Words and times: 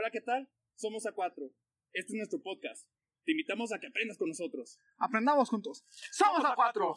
Hola, 0.00 0.10
¿qué 0.10 0.22
tal? 0.22 0.48
Somos 0.76 1.04
A4. 1.04 1.52
Este 1.92 2.12
es 2.12 2.16
nuestro 2.16 2.40
podcast. 2.42 2.86
Te 3.26 3.32
invitamos 3.32 3.70
a 3.70 3.78
que 3.78 3.86
aprendas 3.88 4.16
con 4.16 4.28
nosotros. 4.28 4.80
Aprendamos 4.96 5.50
juntos. 5.50 5.84
¡Somos 6.10 6.42
A4! 6.42 6.96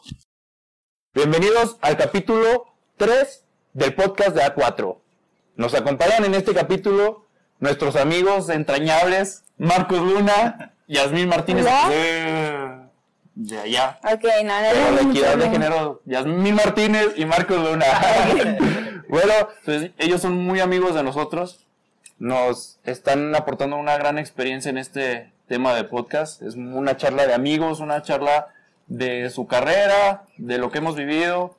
Bienvenidos 1.12 1.76
al 1.82 1.98
capítulo 1.98 2.64
3 2.96 3.44
del 3.74 3.94
podcast 3.94 4.34
de 4.34 4.40
A4. 4.40 5.02
Nos 5.56 5.74
acompañan 5.74 6.24
en 6.24 6.34
este 6.34 6.54
capítulo 6.54 7.26
nuestros 7.58 7.94
amigos 7.96 8.48
entrañables 8.48 9.44
Marcos 9.58 9.98
Luna, 9.98 10.74
Yasmín 10.88 11.28
Martínez 11.28 11.66
Hola. 11.66 12.90
de, 13.34 13.58
allá. 13.58 14.00
Ok, 14.02 14.24
no, 14.44 14.62
no, 14.62 14.68
Pero 14.72 14.90
no, 14.90 14.96
la 14.96 15.02
no, 15.02 15.10
equidad 15.10 15.36
de 15.36 15.50
género, 15.50 16.00
Yasmín 16.06 16.54
Martínez 16.54 17.08
y 17.16 17.26
Marcos 17.26 17.58
Luna. 17.58 17.84
bueno, 19.10 19.34
pues 19.66 19.90
ellos 19.98 20.22
son 20.22 20.38
muy 20.42 20.60
amigos 20.60 20.94
de 20.94 21.02
nosotros. 21.02 21.63
Nos 22.18 22.78
están 22.84 23.34
aportando 23.34 23.76
una 23.76 23.96
gran 23.96 24.18
experiencia 24.18 24.70
en 24.70 24.78
este 24.78 25.32
tema 25.48 25.74
de 25.74 25.84
podcast. 25.84 26.42
Es 26.42 26.54
una 26.54 26.96
charla 26.96 27.26
de 27.26 27.34
amigos, 27.34 27.80
una 27.80 28.02
charla 28.02 28.48
de 28.86 29.30
su 29.30 29.46
carrera, 29.46 30.24
de 30.36 30.58
lo 30.58 30.70
que 30.70 30.78
hemos 30.78 30.96
vivido. 30.96 31.56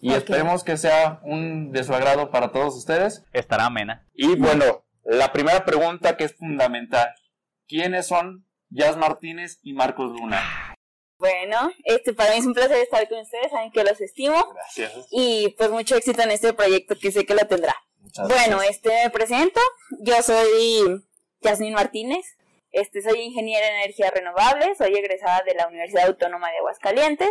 Y 0.00 0.14
esperemos 0.14 0.64
que 0.64 0.78
sea 0.78 1.20
un 1.22 1.72
de 1.72 1.84
su 1.84 1.94
agrado 1.94 2.30
para 2.30 2.52
todos 2.52 2.74
ustedes. 2.76 3.24
Estará 3.32 3.66
amena. 3.66 4.06
Y 4.14 4.36
bueno, 4.36 4.82
la 5.04 5.32
primera 5.32 5.64
pregunta 5.64 6.16
que 6.16 6.24
es 6.24 6.34
fundamental. 6.34 7.14
¿Quiénes 7.68 8.06
son 8.06 8.46
Yas 8.70 8.96
Martínez 8.96 9.58
y 9.62 9.74
Marcos 9.74 10.10
Luna? 10.12 10.40
Bueno, 11.18 11.70
este, 11.84 12.14
para 12.14 12.30
mí 12.30 12.38
es 12.38 12.46
un 12.46 12.54
placer 12.54 12.78
estar 12.78 13.06
con 13.06 13.18
ustedes, 13.18 13.50
saben 13.50 13.70
que 13.70 13.84
los 13.84 14.00
estimo 14.00 14.54
Gracias. 14.54 15.06
y 15.10 15.54
pues 15.58 15.68
mucho 15.70 15.94
éxito 15.94 16.22
en 16.22 16.30
este 16.30 16.54
proyecto 16.54 16.96
que 16.98 17.12
sé 17.12 17.26
que 17.26 17.34
lo 17.34 17.46
tendrá. 17.46 17.74
Muchas 18.00 18.28
Bueno, 18.28 18.56
gracias. 18.56 18.76
este, 18.76 18.90
me 19.04 19.10
presento, 19.10 19.60
yo 20.00 20.22
soy 20.22 21.04
Yasmín 21.42 21.74
Martínez, 21.74 22.24
este, 22.72 23.02
soy 23.02 23.20
ingeniera 23.20 23.66
en 23.66 23.74
energías 23.82 24.12
renovables, 24.12 24.78
soy 24.78 24.94
egresada 24.94 25.42
de 25.46 25.54
la 25.54 25.66
Universidad 25.68 26.06
Autónoma 26.06 26.50
de 26.50 26.58
Aguascalientes 26.58 27.30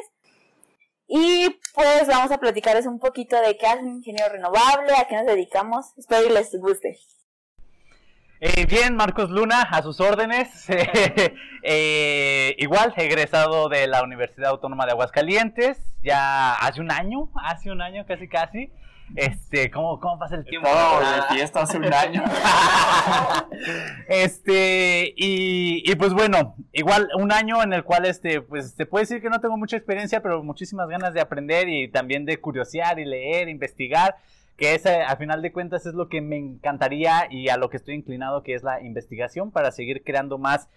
y 1.08 1.50
pues 1.74 2.08
vamos 2.08 2.32
a 2.32 2.38
platicarles 2.38 2.86
un 2.86 3.00
poquito 3.00 3.40
de 3.42 3.58
qué 3.58 3.66
hace 3.66 3.82
un 3.82 3.98
ingeniero 3.98 4.32
renovable, 4.32 4.94
a 4.96 5.08
qué 5.08 5.16
nos 5.16 5.26
dedicamos, 5.26 5.98
espero 5.98 6.28
que 6.28 6.34
les 6.34 6.56
guste. 6.60 7.00
Eh, 8.42 8.66
bien, 8.68 8.96
Marcos 8.96 9.30
Luna, 9.30 9.64
a 9.64 9.82
sus 9.82 10.00
órdenes. 10.00 10.68
Eh, 11.62 12.56
igual, 12.58 12.94
egresado 12.96 13.68
de 13.68 13.86
la 13.86 14.02
Universidad 14.02 14.52
Autónoma 14.52 14.86
de 14.86 14.94
Aguascalientes, 14.94 15.78
ya 16.02 16.54
hace 16.54 16.80
un 16.80 16.90
año, 16.90 17.30
hace 17.44 17.70
un 17.70 17.82
año 17.82 18.06
casi 18.08 18.30
casi. 18.30 18.72
Este, 19.16 19.72
¿cómo, 19.72 20.00
cómo 20.00 20.20
pasa 20.20 20.36
el 20.36 20.46
tiempo? 20.46 20.68
Ah. 20.72 21.28
de 21.30 21.36
fiesta 21.36 21.62
hace 21.62 21.78
un 21.78 21.94
año. 21.94 22.24
este, 24.08 25.14
y, 25.16 25.84
y 25.90 25.96
pues 25.96 26.14
bueno, 26.14 26.56
igual 26.72 27.10
un 27.18 27.32
año 27.32 27.62
en 27.64 27.74
el 27.74 27.84
cual 27.84 28.06
este, 28.06 28.42
pues 28.42 28.76
te 28.76 28.86
puedo 28.86 29.02
decir 29.02 29.22
que 29.22 29.30
no 29.30 29.40
tengo 29.40 29.58
mucha 29.58 29.78
experiencia, 29.78 30.22
pero 30.22 30.44
muchísimas 30.44 30.88
ganas 30.88 31.14
de 31.14 31.22
aprender 31.22 31.70
y 31.70 31.90
también 31.90 32.26
de 32.26 32.40
curiosear 32.40 33.00
y 33.00 33.06
leer, 33.06 33.50
investigar, 33.50 34.16
que 34.58 34.76
ese, 34.76 35.02
a 35.02 35.16
final 35.16 35.42
de 35.42 35.52
cuentas 35.52 35.86
es 35.86 35.94
lo 35.94 36.10
que 36.10 36.22
me 36.22 36.38
encantaría 36.38 37.28
y 37.30 37.50
a 37.50 37.58
lo 37.58 37.70
que 37.70 37.78
estoy 37.78 37.96
inclinado, 37.96 38.44
que 38.44 38.54
es 38.54 38.64
la 38.64 38.82
investigación 38.82 39.52
para 39.52 39.72
seguir 39.72 40.04
creando 40.04 40.38
más. 40.38 40.68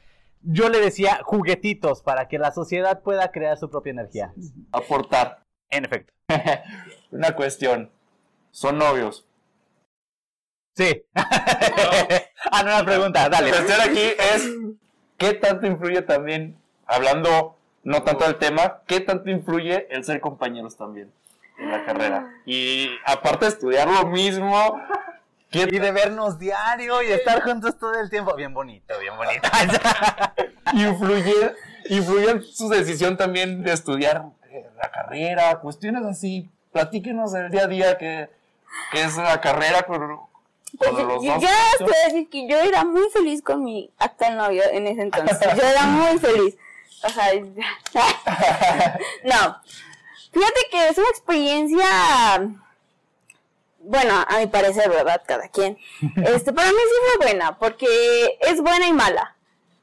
Yo 0.42 0.68
le 0.68 0.80
decía 0.80 1.20
juguetitos 1.22 2.02
para 2.02 2.28
que 2.28 2.38
la 2.38 2.52
sociedad 2.52 3.02
pueda 3.02 3.30
crear 3.30 3.56
su 3.58 3.70
propia 3.70 3.90
energía. 3.90 4.32
Aportar. 4.72 5.42
En 5.70 5.84
efecto. 5.84 6.12
Una 7.10 7.34
cuestión. 7.34 7.90
Son 8.52 8.78
novios. 8.78 9.26
Sí. 10.74 11.04
ah, 11.14 12.62
no, 12.62 12.70
una 12.70 12.84
pregunta, 12.84 13.28
dale. 13.28 13.50
La 13.50 13.56
cuestión 13.56 13.80
aquí 13.80 14.14
es 14.34 14.48
qué 15.18 15.34
tanto 15.34 15.66
influye 15.66 16.02
también, 16.02 16.56
hablando 16.86 17.56
no 17.82 18.02
tanto 18.02 18.24
del 18.24 18.36
tema, 18.36 18.82
qué 18.86 19.00
tanto 19.00 19.30
influye 19.30 19.88
el 19.90 20.04
ser 20.04 20.20
compañeros 20.20 20.76
también 20.76 21.10
en 21.58 21.70
la 21.70 21.84
carrera. 21.84 22.30
Y 22.46 22.90
aparte 23.04 23.46
de 23.46 23.50
estudiar 23.50 23.88
lo 23.88 24.06
mismo, 24.06 24.80
¿qué 25.50 25.66
Y 25.70 25.78
de 25.78 25.92
vernos 25.92 26.38
diario 26.38 27.02
y 27.02 27.06
estar 27.06 27.42
juntos 27.42 27.78
todo 27.78 27.94
el 28.00 28.10
tiempo. 28.10 28.34
Bien 28.36 28.52
bonito, 28.52 28.94
bien 29.00 29.16
bonito. 29.16 29.48
influye, 30.74 31.54
influye 31.88 32.30
en 32.30 32.42
su 32.42 32.68
decisión 32.68 33.16
también 33.16 33.62
de 33.62 33.72
estudiar 33.72 34.26
eh, 34.50 34.70
la 34.76 34.90
carrera, 34.90 35.58
cuestiones 35.60 36.04
así. 36.04 36.50
Platíquenos 36.72 37.34
el 37.34 37.50
día 37.50 37.64
a 37.64 37.66
día 37.66 37.98
que, 37.98 38.30
que 38.92 39.02
es 39.02 39.16
la 39.16 39.40
carrera 39.40 39.82
con, 39.82 40.20
Pues 40.78 40.90
con 40.90 40.98
yo, 41.00 41.06
los 41.06 41.22
yo 41.22 41.48
dos. 41.78 41.90
decir 42.06 42.28
que 42.30 42.48
yo 42.48 42.58
era 42.58 42.84
muy 42.84 43.08
feliz 43.10 43.42
con 43.42 43.64
mi 43.64 43.90
actual 43.98 44.36
novio 44.36 44.62
en 44.70 44.86
ese 44.86 45.02
entonces. 45.02 45.38
Yo 45.56 45.62
era 45.62 45.82
muy 45.84 46.18
feliz. 46.18 46.56
O 47.04 47.08
sea, 47.08 47.32
no. 49.24 49.56
Fíjate 50.32 50.60
que 50.70 50.88
es 50.88 50.96
una 50.98 51.08
experiencia, 51.08 52.48
bueno, 53.80 54.24
a 54.26 54.38
mi 54.38 54.46
parecer, 54.46 54.88
¿verdad? 54.88 55.22
Cada 55.26 55.48
quien. 55.48 55.76
Este, 56.24 56.52
para 56.52 56.68
mí 56.68 56.76
sí 56.78 56.94
fue 57.18 57.26
buena, 57.26 57.58
porque 57.58 58.38
es 58.40 58.60
buena 58.62 58.86
y 58.86 58.92
mala. 58.92 59.36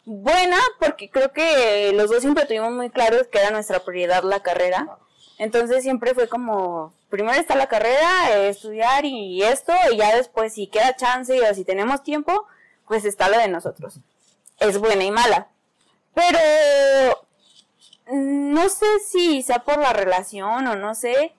Buena 0.06 0.58
porque 0.80 1.10
creo 1.12 1.32
que 1.34 1.92
los 1.94 2.10
dos 2.10 2.22
siempre 2.22 2.46
tuvimos 2.46 2.72
muy 2.72 2.90
claros 2.90 3.28
que 3.28 3.38
era 3.38 3.52
nuestra 3.52 3.80
prioridad 3.82 4.24
la 4.24 4.40
carrera. 4.42 4.98
Entonces 5.38 5.84
siempre 5.84 6.16
fue 6.16 6.28
como, 6.28 6.94
primero 7.10 7.40
está 7.40 7.56
la 7.56 7.68
carrera, 7.68 8.32
eh, 8.32 8.50
estudiar 8.50 9.06
y 9.06 9.44
esto, 9.44 9.74
y 9.92 9.98
ya 9.98 10.16
después 10.16 10.54
si 10.54 10.68
queda 10.68 10.96
chance 10.96 11.40
o 11.42 11.54
si 11.54 11.66
tenemos 11.66 12.04
tiempo, 12.04 12.48
pues 12.88 13.06
está 13.06 13.30
lo 13.30 13.38
de 13.38 13.48
nosotros. 13.48 14.00
Es 14.60 14.78
buena 14.78 15.04
y 15.04 15.12
mala. 15.12 15.48
Pero 16.14 16.40
no 18.12 18.70
sé 18.70 18.86
si 19.06 19.42
sea 19.42 19.60
por 19.64 19.78
la 19.80 19.94
relación 19.94 20.68
o 20.68 20.76
no 20.76 20.96
sé, 20.96 21.34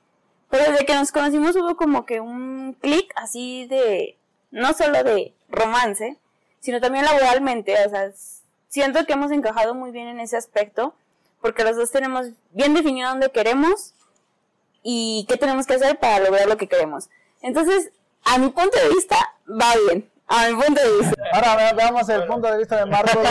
pero 0.49 0.71
desde 0.71 0.87
que 0.87 0.95
nos 0.95 1.13
conocimos 1.13 1.57
hubo 1.57 1.77
como 1.77 2.07
que 2.07 2.21
un 2.21 2.77
clic 2.81 3.13
así 3.17 3.67
de, 3.67 4.17
no 4.51 4.73
solo 4.73 5.03
de 5.05 5.35
romance, 5.49 6.19
sino 6.61 6.81
también 6.81 7.05
laboralmente, 7.05 7.75
o 7.87 7.91
sea, 7.91 8.13
siento 8.69 9.05
que 9.05 9.13
hemos 9.15 9.31
encajado 9.33 9.75
muy 9.75 9.91
bien 9.91 10.09
en 10.09 10.21
ese 10.21 10.37
aspecto, 10.37 10.95
porque 11.41 11.65
los 11.65 11.77
dos 11.77 11.91
tenemos 11.91 12.29
bien 12.53 12.75
definido 12.75 13.09
dónde 13.09 13.31
queremos 13.31 13.95
y 14.83 15.27
qué 15.29 15.37
tenemos 15.37 15.67
que 15.67 15.75
hacer 15.75 15.99
para 15.99 16.21
lograr 16.21 16.47
lo 16.49 16.57
que 16.57 16.67
queremos. 16.69 17.09
Entonces, 17.43 17.91
a 18.25 18.39
mi 18.39 18.49
punto 18.51 18.79
de 18.79 18.89
vista, 18.91 19.17
va 19.49 19.75
bien, 19.89 20.09
a 20.29 20.49
mi 20.49 20.63
punto 20.63 20.81
de 20.81 20.99
vista. 20.99 21.15
Ahora 21.33 21.57
ve- 21.57 21.73
veamos 21.77 22.09
el 22.09 22.27
punto 22.27 22.51
de 22.51 22.59
vista 22.59 22.77
de 22.77 22.87
Marcos. 22.87 23.19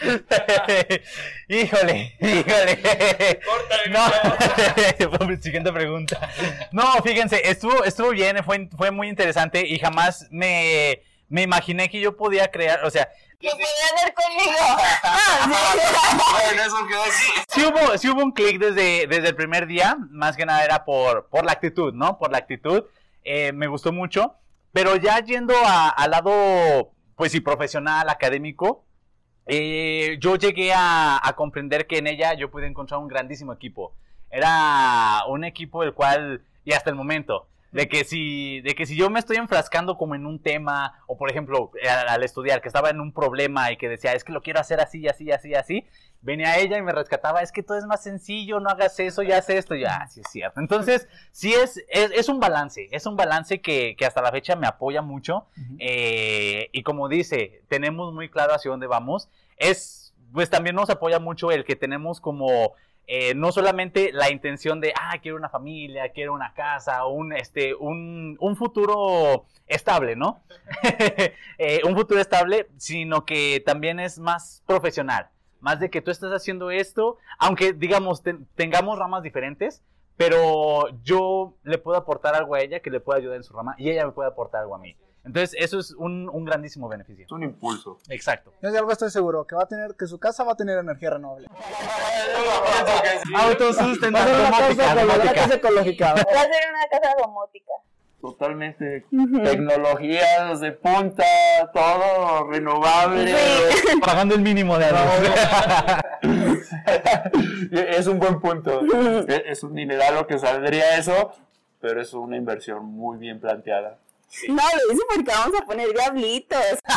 híjole, 1.48 2.16
híjole. 2.20 2.78
No. 3.90 5.36
Siguiente 5.42 5.72
pregunta. 5.72 6.30
No, 6.72 6.92
fíjense, 7.02 7.40
estuvo, 7.48 7.84
estuvo 7.84 8.10
bien, 8.10 8.42
fue, 8.44 8.68
fue 8.76 8.90
muy 8.90 9.08
interesante 9.08 9.66
y 9.66 9.78
jamás 9.78 10.26
me, 10.30 11.02
me 11.28 11.42
imaginé 11.42 11.88
que 11.88 12.00
yo 12.00 12.16
podía 12.16 12.50
crear, 12.50 12.84
o 12.84 12.90
sea, 12.90 13.08
¿Qué 13.40 13.48
podría 13.48 13.66
hacer 13.94 14.14
conmigo? 14.14 14.52
Bueno, 16.32 16.62
eso 16.62 16.86
quedó 16.86 17.02
así. 17.02 17.32
sí 17.48 17.64
hubo, 17.64 17.98
sí 17.98 18.08
hubo 18.10 18.22
un 18.22 18.32
clic 18.32 18.58
desde, 18.58 19.06
desde 19.06 19.28
el 19.28 19.36
primer 19.36 19.66
día, 19.66 19.96
más 20.10 20.36
que 20.36 20.44
nada 20.46 20.64
era 20.64 20.84
por, 20.84 21.28
por 21.28 21.44
la 21.44 21.52
actitud, 21.52 21.92
¿no? 21.94 22.18
Por 22.18 22.30
la 22.32 22.38
actitud, 22.38 22.84
eh, 23.24 23.52
me 23.52 23.66
gustó 23.66 23.92
mucho, 23.92 24.34
pero 24.72 24.96
ya 24.96 25.18
yendo 25.20 25.54
a- 25.64 25.88
al 25.88 26.10
lado, 26.10 26.92
pues 27.16 27.32
sí, 27.32 27.40
profesional, 27.40 28.08
académico, 28.08 28.84
eh, 29.46 30.18
yo 30.20 30.36
llegué 30.36 30.72
a, 30.74 31.18
a 31.22 31.32
comprender 31.34 31.86
que 31.86 31.98
en 31.98 32.06
ella 32.06 32.34
yo 32.34 32.50
pude 32.50 32.66
encontrar 32.66 33.00
un 33.00 33.08
grandísimo 33.08 33.52
equipo. 33.52 33.94
Era 34.30 35.24
un 35.28 35.44
equipo 35.44 35.82
el 35.82 35.92
cual, 35.94 36.44
y 36.64 36.72
hasta 36.72 36.90
el 36.90 36.96
momento, 36.96 37.48
de 37.72 37.88
que 37.88 38.04
si, 38.04 38.60
de 38.62 38.74
que 38.74 38.86
si 38.86 38.96
yo 38.96 39.10
me 39.10 39.18
estoy 39.20 39.36
enfrascando 39.36 39.96
como 39.96 40.14
en 40.14 40.26
un 40.26 40.42
tema, 40.42 41.02
o 41.06 41.16
por 41.16 41.30
ejemplo, 41.30 41.70
al, 41.88 42.08
al 42.08 42.22
estudiar, 42.24 42.60
que 42.60 42.68
estaba 42.68 42.90
en 42.90 43.00
un 43.00 43.12
problema 43.12 43.70
y 43.70 43.76
que 43.76 43.88
decía, 43.88 44.12
es 44.12 44.24
que 44.24 44.32
lo 44.32 44.42
quiero 44.42 44.60
hacer 44.60 44.80
así, 44.80 45.06
así, 45.06 45.30
así, 45.30 45.54
así, 45.54 45.84
venía 46.22 46.58
ella 46.58 46.76
y 46.76 46.82
me 46.82 46.92
rescataba, 46.92 47.42
es 47.42 47.52
que 47.52 47.62
todo 47.62 47.78
es 47.78 47.86
más 47.86 48.02
sencillo, 48.02 48.60
no 48.60 48.68
hagas 48.70 48.98
eso, 49.00 49.22
ya 49.22 49.38
haz 49.38 49.48
esto, 49.50 49.74
ya, 49.74 50.06
sí 50.08 50.20
es 50.20 50.30
cierto. 50.30 50.60
Entonces, 50.60 51.08
sí 51.32 51.54
es, 51.54 51.82
es, 51.88 52.10
es 52.14 52.28
un 52.28 52.40
balance, 52.40 52.88
es 52.90 53.06
un 53.06 53.16
balance 53.16 53.60
que, 53.60 53.94
que 53.96 54.06
hasta 54.06 54.20
la 54.20 54.30
fecha 54.30 54.56
me 54.56 54.66
apoya 54.66 55.02
mucho. 55.02 55.46
eh, 55.78 56.68
y 56.72 56.82
como 56.82 57.08
dice, 57.08 57.62
tenemos 57.68 58.12
muy 58.12 58.28
claro 58.28 58.54
hacia 58.54 58.70
dónde 58.70 58.86
vamos. 58.86 59.28
Es, 59.56 60.14
pues 60.32 60.50
también 60.50 60.76
nos 60.76 60.90
apoya 60.90 61.18
mucho 61.18 61.50
el 61.50 61.64
que 61.64 61.76
tenemos 61.76 62.20
como 62.20 62.74
eh, 63.06 63.34
no 63.34 63.50
solamente 63.52 64.12
la 64.12 64.30
intención 64.30 64.80
de, 64.80 64.92
ah, 64.96 65.18
quiero 65.20 65.36
una 65.36 65.48
familia, 65.48 66.10
quiero 66.12 66.32
una 66.32 66.52
casa, 66.54 67.04
un, 67.06 67.32
este, 67.32 67.74
un, 67.74 68.36
un 68.40 68.56
futuro 68.56 69.46
estable, 69.66 70.16
¿no? 70.16 70.42
Eh, 71.58 71.82
un 71.84 71.94
futuro 71.94 72.20
estable, 72.20 72.68
sino 72.78 73.24
que 73.26 73.62
también 73.64 74.00
es 74.00 74.18
más 74.18 74.62
profesional, 74.66 75.28
más 75.60 75.78
de 75.78 75.90
que 75.90 76.00
tú 76.00 76.10
estás 76.10 76.32
haciendo 76.32 76.70
esto, 76.70 77.18
aunque 77.38 77.72
digamos 77.74 78.22
ten- 78.22 78.46
tengamos 78.54 78.98
ramas 78.98 79.22
diferentes, 79.22 79.82
pero 80.16 80.88
yo 81.02 81.54
le 81.62 81.76
puedo 81.78 81.98
aportar 81.98 82.34
algo 82.34 82.54
a 82.54 82.60
ella 82.60 82.80
que 82.80 82.90
le 82.90 83.00
pueda 83.00 83.18
ayudar 83.18 83.36
en 83.36 83.44
su 83.44 83.52
rama 83.52 83.74
y 83.78 83.90
ella 83.90 84.06
me 84.06 84.12
puede 84.12 84.28
aportar 84.30 84.62
algo 84.62 84.74
a 84.74 84.78
mí. 84.78 84.96
Entonces, 85.24 85.54
eso 85.60 85.78
es 85.78 85.92
un, 85.92 86.28
un 86.32 86.44
grandísimo 86.46 86.88
beneficio. 86.88 87.24
Es 87.26 87.32
un 87.32 87.42
impulso. 87.42 87.98
Exacto. 88.08 88.52
Yo 88.62 88.70
de 88.72 88.78
algo 88.78 88.90
estoy 88.90 89.10
seguro, 89.10 89.46
que 89.46 89.54
va 89.54 89.64
a 89.64 89.68
tener, 89.68 89.94
que 89.94 90.06
su 90.06 90.18
casa 90.18 90.44
va 90.44 90.52
a 90.52 90.56
tener 90.56 90.78
energía 90.78 91.10
renovable. 91.10 91.46
Autosustentable. 93.34 94.32
Va 94.32 94.48
a 94.48 94.72
ser 94.74 95.04
una 95.04 95.32
casa 95.32 95.54
ecológica. 95.54 96.14
Va 96.14 96.20
a 96.20 96.24
ser 96.44 96.62
una 96.70 96.86
casa 96.90 97.14
domótica. 97.18 97.72
Totalmente. 98.20 99.06
Tecnologías 99.44 100.60
de 100.60 100.72
punta, 100.72 101.24
todo 101.72 102.50
renovable. 102.50 103.34
Sí. 103.34 104.00
Pagando 104.04 104.34
el 104.34 104.42
mínimo 104.42 104.76
de 104.78 104.90
luz. 104.90 105.00
es 107.72 108.06
un 108.06 108.18
buen 108.18 108.40
punto. 108.40 108.82
Es- 109.26 109.42
Es 109.46 109.62
un 109.62 109.74
dineral 109.74 110.14
lo 110.16 110.26
que 110.26 110.38
saldría 110.38 110.98
eso, 110.98 111.32
pero 111.80 112.00
es 112.02 112.12
una 112.12 112.36
inversión 112.36 112.84
muy 112.84 113.16
bien 113.18 113.40
planteada. 113.40 113.96
No, 114.48 114.62
lo 114.62 114.92
hice 114.94 115.02
porque 115.12 115.30
vamos 115.32 115.60
a 115.60 115.64
poner 115.64 115.92
diablitos. 115.92 116.58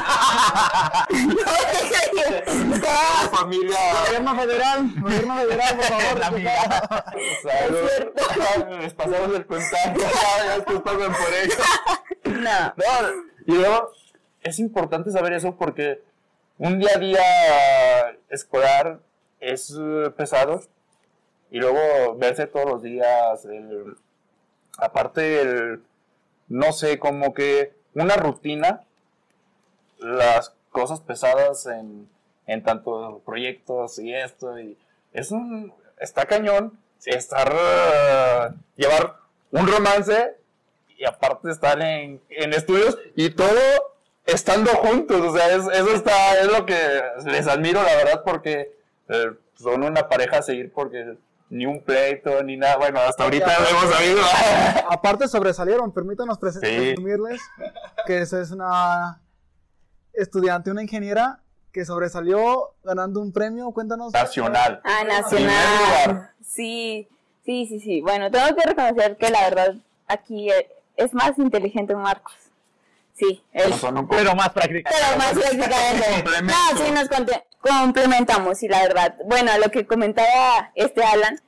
La 2.82 3.30
familia. 3.30 3.78
Gobierno 4.06 4.36
federal, 4.36 4.92
gobierno 5.02 5.36
federal, 5.38 5.76
por 5.76 5.86
favor. 5.86 6.20
La 6.20 6.28
amiga. 6.28 6.54
Salud. 7.42 7.90
Les 8.82 8.94
pasamos 8.94 9.36
el 9.36 9.46
contacto. 9.46 10.02
Ya 10.46 10.56
después 10.56 10.82
pagan 10.82 11.14
por 11.14 11.34
ello. 11.34 11.56
no. 12.26 12.74
No, 12.76 13.10
y 13.46 13.52
luego 13.56 13.92
es 14.42 14.60
importante 14.60 15.12
saber 15.12 15.34
eso 15.34 15.56
porque 15.56 16.02
un 16.58 16.80
día 16.80 16.92
a 16.96 17.00
día 17.00 18.18
escolar 18.30 19.00
es 19.40 19.76
eh, 19.80 20.10
pesado 20.16 20.62
y 21.52 21.60
luego 21.60 22.16
verse 22.18 22.48
todos 22.48 22.66
los 22.66 22.82
días, 22.84 23.46
el- 23.46 23.96
aparte 24.78 25.42
el, 25.42 25.84
no 26.48 26.72
sé, 26.74 27.00
como 27.00 27.34
que 27.34 27.74
una 27.94 28.16
rutina, 28.16 28.84
las 30.00 30.54
cosas 30.72 31.02
pesadas 31.02 31.66
en, 31.68 32.10
en 32.48 32.64
tanto 32.64 33.22
proyectos 33.26 34.00
y 34.00 34.14
esto, 34.14 34.60
y 34.60 34.78
es 35.14 35.32
un, 35.32 35.74
está 36.00 36.26
cañón 36.26 36.78
estar, 37.06 37.54
eh, 37.54 38.50
llevar 38.76 39.18
un 39.52 39.68
romance 39.68 40.36
y 40.98 41.06
aparte 41.06 41.52
estar 41.52 41.82
en, 41.82 42.22
en 42.30 42.54
estudios 42.54 42.98
y 43.16 43.30
todo 43.32 43.60
estando 44.26 44.72
juntos, 44.72 45.22
o 45.22 45.36
sea, 45.36 45.48
es- 45.54 45.68
eso 45.68 45.94
está, 45.94 46.40
es 46.40 46.48
lo 46.52 46.66
que 46.66 46.78
les 47.26 47.48
admiro, 47.48 47.84
la 47.84 47.96
verdad, 47.96 48.24
porque 48.26 48.72
eh, 49.10 49.32
son 49.56 49.84
una 49.84 50.08
pareja 50.08 50.38
a 50.38 50.42
seguir 50.42 50.72
porque 50.72 51.16
ni 51.54 51.66
un 51.68 51.82
pleito, 51.84 52.42
ni 52.44 52.58
nada, 52.58 52.78
bueno, 52.78 53.00
hasta 53.00 53.24
ahorita 53.26 53.46
lo 53.60 53.68
hemos 53.70 53.96
sabido. 53.96 54.22
Aparte 54.90 55.28
sobresalieron, 55.28 55.94
permítanos 55.94 56.40
pres- 56.40 56.54
Sí. 56.54 56.60
presumirles 56.94 57.42
que 58.08 58.22
esa 58.22 58.42
es 58.42 58.52
una 58.52 59.22
estudiante, 60.14 60.72
una 60.72 60.82
ingeniera 60.82 61.40
que 61.72 61.86
sobresalió 61.86 62.74
ganando 62.84 63.20
un 63.20 63.32
premio, 63.32 63.72
cuéntanos. 63.72 64.14
Nacional. 64.14 64.82
Ah, 64.84 65.04
nacional. 65.04 66.32
Sí, 66.44 67.08
sí, 67.46 67.66
sí, 67.68 67.80
sí. 67.80 68.02
Bueno, 68.02 68.30
tengo 68.32 68.56
que 68.56 68.68
reconocer 68.70 69.18
que 69.18 69.30
la 69.30 69.42
verdad 69.42 69.76
aquí 70.08 70.50
eh, 70.52 70.70
es 70.98 71.14
más 71.14 71.38
inteligente 71.38 71.96
Marcos. 71.96 72.34
Sí, 73.16 73.44
él. 73.54 73.64
Pero 73.66 73.78
son 73.78 73.98
un 73.98 74.08
poco- 74.08 74.18
Pero 74.18 74.36
más 74.36 74.50
práctica. 74.50 74.90
Pero 74.92 75.18
más 75.18 75.34
prácticamente. 75.34 76.06
Complemento. 76.16 76.54
No, 76.74 76.78
sí, 76.86 76.92
nos 76.92 77.10
complementamos, 77.62 78.58
sí, 78.58 78.68
la 78.68 78.82
verdad. 78.82 79.16
Bueno, 79.26 79.52
lo 79.58 79.70
que 79.70 79.86
comentaba 79.86 80.72
este 80.76 81.04
Alan, 81.04 81.40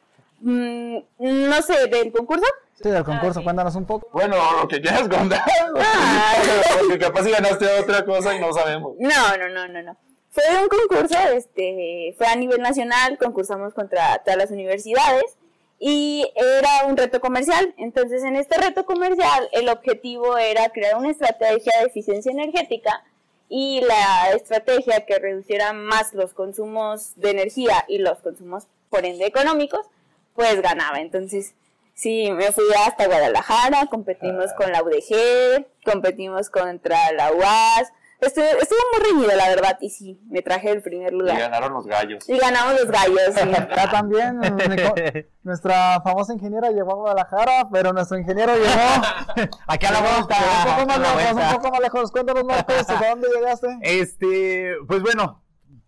mm, 0.42 0.98
no 1.18 1.62
sé, 1.62 1.88
del 1.88 2.12
concurso. 2.12 2.46
Sí, 2.82 2.90
del 2.90 3.04
concurso, 3.04 3.44
cuéntanos 3.44 3.76
un 3.76 3.86
poco. 3.86 4.10
Bueno, 4.12 4.36
lo 4.62 4.68
que 4.68 4.82
quieras 4.82 5.08
contar. 5.08 5.44
Ah. 5.78 6.34
Porque 6.80 7.00
capaz 7.00 7.24
si 7.24 7.32
ganaste 7.32 7.68
otra 7.80 8.06
cosa 8.06 8.36
y 8.36 8.40
no 8.40 8.54
sabemos. 8.54 8.94
No, 9.00 9.38
no, 9.38 9.50
no, 9.50 9.68
no, 9.68 9.82
no. 9.82 9.98
Fue 10.30 10.44
un 10.62 10.68
concurso, 10.68 11.18
este, 11.34 12.14
fue 12.18 12.28
a 12.28 12.36
nivel 12.36 12.62
nacional, 12.62 13.18
concursamos 13.18 13.74
contra 13.74 14.18
todas 14.24 14.38
las 14.38 14.52
universidades 14.52 15.38
y 15.80 16.32
era 16.36 16.88
un 16.88 16.98
reto 16.98 17.20
comercial. 17.20 17.74
Entonces, 17.78 18.24
en 18.24 18.36
este 18.36 18.58
reto 18.60 18.86
comercial, 18.86 19.50
el 19.52 19.70
objetivo 19.70 20.38
era 20.38 20.70
crear 20.70 20.98
una 20.98 21.12
estrategia 21.12 21.80
de 21.80 21.88
eficiencia 21.88 22.32
energética 22.32 23.04
y 23.50 23.82
la 23.82 24.32
estrategia 24.32 25.06
que 25.06 25.20
reduciera 25.20 25.74
más 25.74 26.14
los 26.14 26.34
consumos 26.34 27.14
de 27.16 27.32
energía 27.32 27.86
y 27.88 28.00
los 28.00 28.20
consumos, 28.20 28.68
por 28.90 29.06
ende, 29.06 29.26
económicos, 29.26 29.86
pues 30.34 30.62
ganaba. 30.62 31.00
Entonces, 31.00 31.54
sí, 31.94 32.32
me 32.32 32.52
fui 32.52 32.66
hasta 32.86 33.08
Guadalajara, 33.08 33.88
competimos 33.88 34.54
con 34.54 34.72
la 34.72 34.82
UDG, 34.82 35.66
competimos 35.84 36.50
contra 36.50 37.12
la 37.12 37.32
UAS. 37.32 37.92
Estuvo, 38.26 38.46
estuvo 38.46 38.80
muy 38.94 39.10
reñido, 39.12 39.36
la 39.38 39.50
verdad, 39.50 39.78
y 39.82 39.90
sí, 39.90 40.20
me 40.30 40.42
traje 40.42 40.70
el 40.72 40.82
primer 40.82 41.14
Y 41.14 41.18
lugar. 41.18 41.38
ganaron 41.40 41.74
los 41.74 41.86
gallos. 41.86 42.28
Y 42.28 42.38
ganamos 42.38 42.74
los 42.74 42.90
gallos, 42.92 43.22
sí. 43.34 43.50
También, 43.92 44.40
co- 44.40 44.96
nuestra 45.44 46.02
famosa 46.02 46.34
ingeniera 46.34 46.70
llegó 46.72 46.92
a 46.94 46.96
Guadalajara, 46.96 47.68
pero 47.72 47.94
nuestro 47.94 48.18
ingeniero 48.18 48.54
llegó 48.56 49.50
Aquí 49.68 49.86
a 49.86 49.92
la 49.92 50.00
vuelta. 50.02 50.36
un 50.78 50.86
poco 50.86 50.88
más 50.88 51.00
lejos, 51.18 51.44
un 51.44 51.54
poco 51.56 51.72
más 51.72 51.80
lejos. 51.82 52.12
Cuéntanos 52.12 52.44
más 52.46 52.64
cosas, 52.64 52.90
¿a 53.02 53.10
dónde 53.10 53.28
llegaste? 53.36 53.68
Este, 53.82 54.74
pues 54.88 55.02
bueno, 55.02 55.42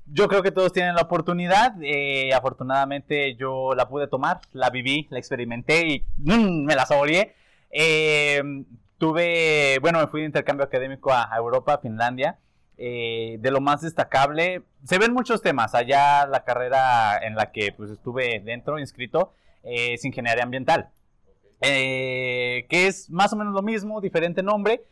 yo 0.06 0.28
creo 0.28 0.44
que 0.44 0.52
todos 0.52 0.72
tienen 0.74 0.96
la 0.96 1.02
oportunidad. 1.02 1.74
eh, 1.82 2.34
afortunadamente 2.34 3.36
yo 3.36 3.74
la 3.76 3.88
pude 3.90 4.08
tomar, 4.08 4.40
la 4.54 4.70
viví, 4.70 5.08
la 5.10 5.20
experimenté 5.20 5.86
y 5.88 6.06
mm, 6.18 6.66
me 6.66 6.76
la 6.76 6.86
saboreé. 6.86 7.36
Eh, 7.72 8.42
tuve, 8.98 9.80
bueno, 9.80 10.00
me 10.00 10.08
fui 10.08 10.22
de 10.22 10.28
intercambio 10.28 10.66
académico 10.66 11.12
a, 11.12 11.34
a 11.34 11.38
Europa, 11.38 11.76
a 11.76 11.78
Finlandia. 11.80 12.40
Eh, 12.80 13.38
de 13.40 13.50
lo 13.50 13.60
más 13.60 13.82
destacable, 13.82 14.62
se 14.84 15.00
ven 15.00 15.12
muchos 15.12 15.42
temas. 15.42 15.74
Allá 15.74 16.28
la 16.28 16.44
carrera 16.44 17.18
en 17.18 17.36
la 17.36 17.52
que 17.52 17.72
pues, 17.72 17.90
estuve 17.90 18.40
dentro, 18.40 18.78
inscrito, 18.78 19.34
eh, 19.64 19.94
es 19.94 20.06
ingeniería 20.06 20.44
ambiental. 20.44 20.90
Eh, 21.62 22.68
que 22.70 22.86
es 22.86 23.10
más 23.10 23.34
o 23.34 23.36
menos 23.36 23.54
lo 23.56 23.64
mismo, 23.64 24.00
diferente 24.00 24.44
nombre, 24.44 24.84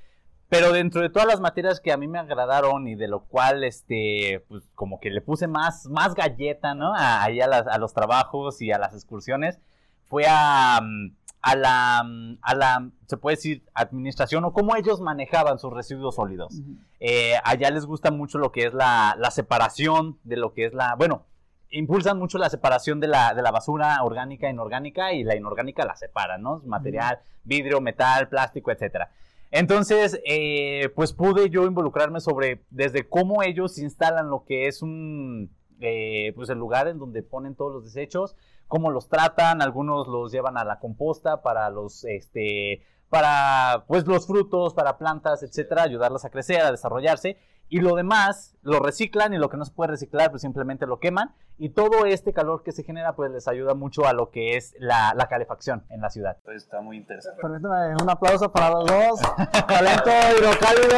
pero 0.50 0.72
dentro 0.72 1.02
de 1.02 1.12
todas 1.12 1.28
las 1.28 1.40
materias 1.40 1.80
que 1.80 1.92
a 1.92 1.98
mí 1.98 2.08
me 2.08 2.18
agradaron 2.18 2.88
y 2.88 2.96
de 2.96 3.08
lo 3.08 3.26
cual, 3.26 3.64
este, 3.64 4.44
pues 4.48 4.64
como 4.74 5.00
que 5.00 5.12
le 5.12 5.22
puse 5.22 5.48
más, 5.48 5.86
más 5.86 6.16
galleta, 6.16 6.74
¿no? 6.74 6.96
A, 6.96 7.24
ahí 7.24 7.40
a, 7.40 7.46
a 7.46 7.78
los 7.78 7.94
trabajos 7.94 8.64
y 8.64 8.72
a 8.72 8.80
las 8.80 8.96
excursiones, 8.96 9.60
fue 10.06 10.26
a, 10.28 10.80
mm, 10.82 11.12
a 11.46 11.56
la, 11.56 12.00
a 12.42 12.56
la, 12.56 12.90
se 13.06 13.18
puede 13.18 13.36
decir, 13.36 13.64
administración 13.76 14.46
o 14.46 14.52
cómo 14.52 14.76
ellos 14.76 15.00
manejaban 15.00 15.60
sus 15.60 15.72
residuos 15.72 16.16
sólidos. 16.16 16.60
Eh, 17.00 17.34
allá 17.44 17.70
les 17.70 17.86
gusta 17.86 18.10
mucho 18.10 18.40
lo 18.40 18.52
que 18.52 18.66
es 18.66 18.74
la, 18.74 19.16
la 19.20 19.30
separación 19.30 20.18
de 20.24 20.38
lo 20.38 20.54
que 20.54 20.66
es 20.66 20.74
la, 20.74 20.96
bueno, 20.96 21.28
impulsan 21.70 22.18
mucho 22.18 22.40
la 22.40 22.50
separación 22.50 23.00
de 23.00 23.10
la, 23.10 23.36
de 23.36 23.44
la 23.44 23.52
basura 23.52 24.02
orgánica 24.02 24.48
e 24.48 24.54
inorgánica 24.54 25.14
y 25.14 25.24
la 25.24 25.36
inorgánica 25.36 25.86
la 25.86 25.96
separan, 25.96 26.42
¿no? 26.42 26.64
Material, 26.66 27.20
vidrio, 27.44 27.80
metal, 27.80 28.28
plástico, 28.28 28.72
etcétera. 28.72 29.12
Entonces, 29.52 30.20
eh, 30.26 30.90
pues 30.96 31.14
pude 31.14 31.52
yo 31.52 31.68
involucrarme 31.68 32.22
sobre 32.22 32.64
desde 32.72 33.08
cómo 33.08 33.44
ellos 33.44 33.78
instalan 33.78 34.32
lo 34.32 34.46
que 34.46 34.66
es 34.66 34.82
un, 34.82 35.52
eh, 35.80 36.34
pues 36.36 36.50
el 36.50 36.58
lugar 36.58 36.88
en 36.88 37.00
donde 37.00 37.24
ponen 37.24 37.56
todos 37.56 37.74
los 37.74 37.84
desechos, 37.86 38.36
cómo 38.68 38.92
los 38.92 39.10
tratan, 39.10 39.62
algunos 39.62 40.08
los 40.08 40.32
llevan 40.32 40.58
a 40.58 40.66
la 40.66 40.80
composta 40.80 41.42
para 41.42 41.70
los, 41.70 42.04
este, 42.06 42.84
para, 43.10 43.86
pues 43.88 44.08
los 44.08 44.28
frutos, 44.28 44.74
para 44.74 44.98
plantas, 44.98 45.44
etcétera, 45.44 45.84
ayudarlas 45.84 46.26
a 46.26 46.30
crecer, 46.30 46.62
a 46.62 46.72
desarrollarse, 46.72 47.38
y 47.68 47.80
lo 47.80 47.96
demás 47.96 48.56
lo 48.62 48.80
reciclan 48.80 49.34
y 49.34 49.38
lo 49.38 49.50
que 49.50 49.58
no 49.58 49.66
se 49.66 49.72
puede 49.72 49.92
reciclar, 49.92 50.30
pues 50.30 50.42
simplemente 50.42 50.86
lo 50.86 51.00
queman, 51.00 51.34
y 51.58 51.70
todo 51.70 52.06
este 52.06 52.34
calor 52.34 52.64
que 52.64 52.72
se 52.72 52.84
genera, 52.84 53.16
pues 53.16 53.32
les 53.32 53.48
ayuda 53.48 53.74
mucho 53.74 54.06
a 54.06 54.14
lo 54.14 54.30
que 54.30 54.58
es 54.58 54.76
la, 54.78 55.14
la 55.16 55.28
calefacción 55.28 55.86
en 55.90 56.02
la 56.02 56.10
ciudad. 56.10 56.38
Está 56.48 56.82
muy 56.82 56.98
interesante. 56.98 57.42
Permíteme 57.42 57.96
un 58.02 58.10
aplauso 58.10 58.52
para 58.52 58.72
los 58.72 58.86
dos. 58.86 59.22
Talento 59.68 60.12
hidrocálido, 60.38 60.98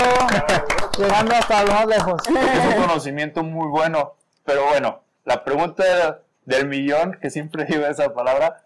llegando 0.98 1.34
hasta 1.36 1.64
lo 1.64 1.74
más 1.74 1.88
lejos. 1.88 2.22
Es 2.28 2.76
un 2.76 2.82
conocimiento 2.88 3.44
muy 3.44 3.68
bueno. 3.70 4.14
Pero 4.48 4.66
bueno, 4.66 5.04
la 5.26 5.44
pregunta 5.44 6.22
del 6.46 6.68
millón, 6.70 7.18
que 7.22 7.30
siempre 7.30 7.66
digo 7.70 7.86
esa 7.86 8.14
palabra, 8.14 8.64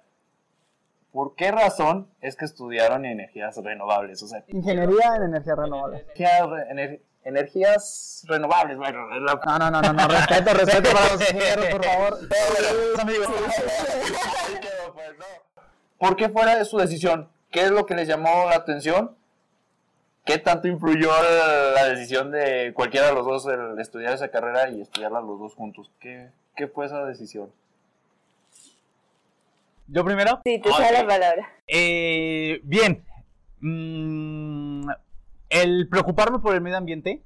¿por 1.11 1.33
qué 1.35 1.51
razón 1.51 2.07
es 2.21 2.35
que 2.35 2.45
estudiaron 2.45 3.03
energías 3.03 3.57
renovables? 3.57 4.21
O 4.21 4.27
sea, 4.27 4.43
Ingeniería 4.49 5.15
en 5.15 5.23
energía 5.23 5.55
energías, 5.55 6.47
re- 6.49 6.69
ener- 6.71 7.01
energías 7.23 8.23
renovables, 8.27 8.77
bueno, 8.77 9.09
la- 9.21 9.41
No, 9.43 9.57
no, 9.57 9.71
no, 9.71 9.81
no, 9.81 9.91
no, 9.93 10.07
respeto, 10.07 10.53
respeto 10.53 10.89
para 10.93 11.13
los 11.13 11.21
ingenieros, 11.21 11.65
por 11.65 11.83
favor. 11.85 12.19
Pues. 14.93 15.15
¿Por 15.97 16.15
qué 16.15 16.29
fuera 16.29 16.63
su 16.65 16.77
decisión? 16.77 17.27
¿Qué 17.49 17.61
es 17.63 17.71
lo 17.71 17.87
que 17.87 17.95
les 17.95 18.07
llamó 18.07 18.45
la 18.49 18.55
atención? 18.55 19.15
¿Qué 20.25 20.37
tanto 20.37 20.67
influyó 20.67 21.09
la 21.73 21.89
decisión 21.89 22.31
de 22.31 22.73
cualquiera 22.73 23.07
de 23.07 23.15
los 23.15 23.25
dos 23.25 23.47
el 23.47 23.79
estudiar 23.79 24.13
esa 24.13 24.29
carrera 24.29 24.69
y 24.69 24.81
estudiarla 24.81 25.19
los 25.21 25.39
dos 25.39 25.55
juntos? 25.55 25.89
¿Qué, 25.99 26.29
qué 26.55 26.67
fue 26.67 26.85
esa 26.85 27.03
decisión? 27.05 27.49
¿Yo 29.87 30.05
primero? 30.05 30.39
Sí, 30.45 30.59
te 30.59 30.69
sale 30.69 30.99
la 30.99 31.07
palabra. 31.07 31.49
Eh, 31.67 32.61
bien. 32.63 33.03
Mm, 33.59 34.89
el 35.49 35.87
preocuparme 35.89 36.39
por 36.39 36.55
el 36.55 36.61
medio 36.61 36.77
ambiente 36.77 37.21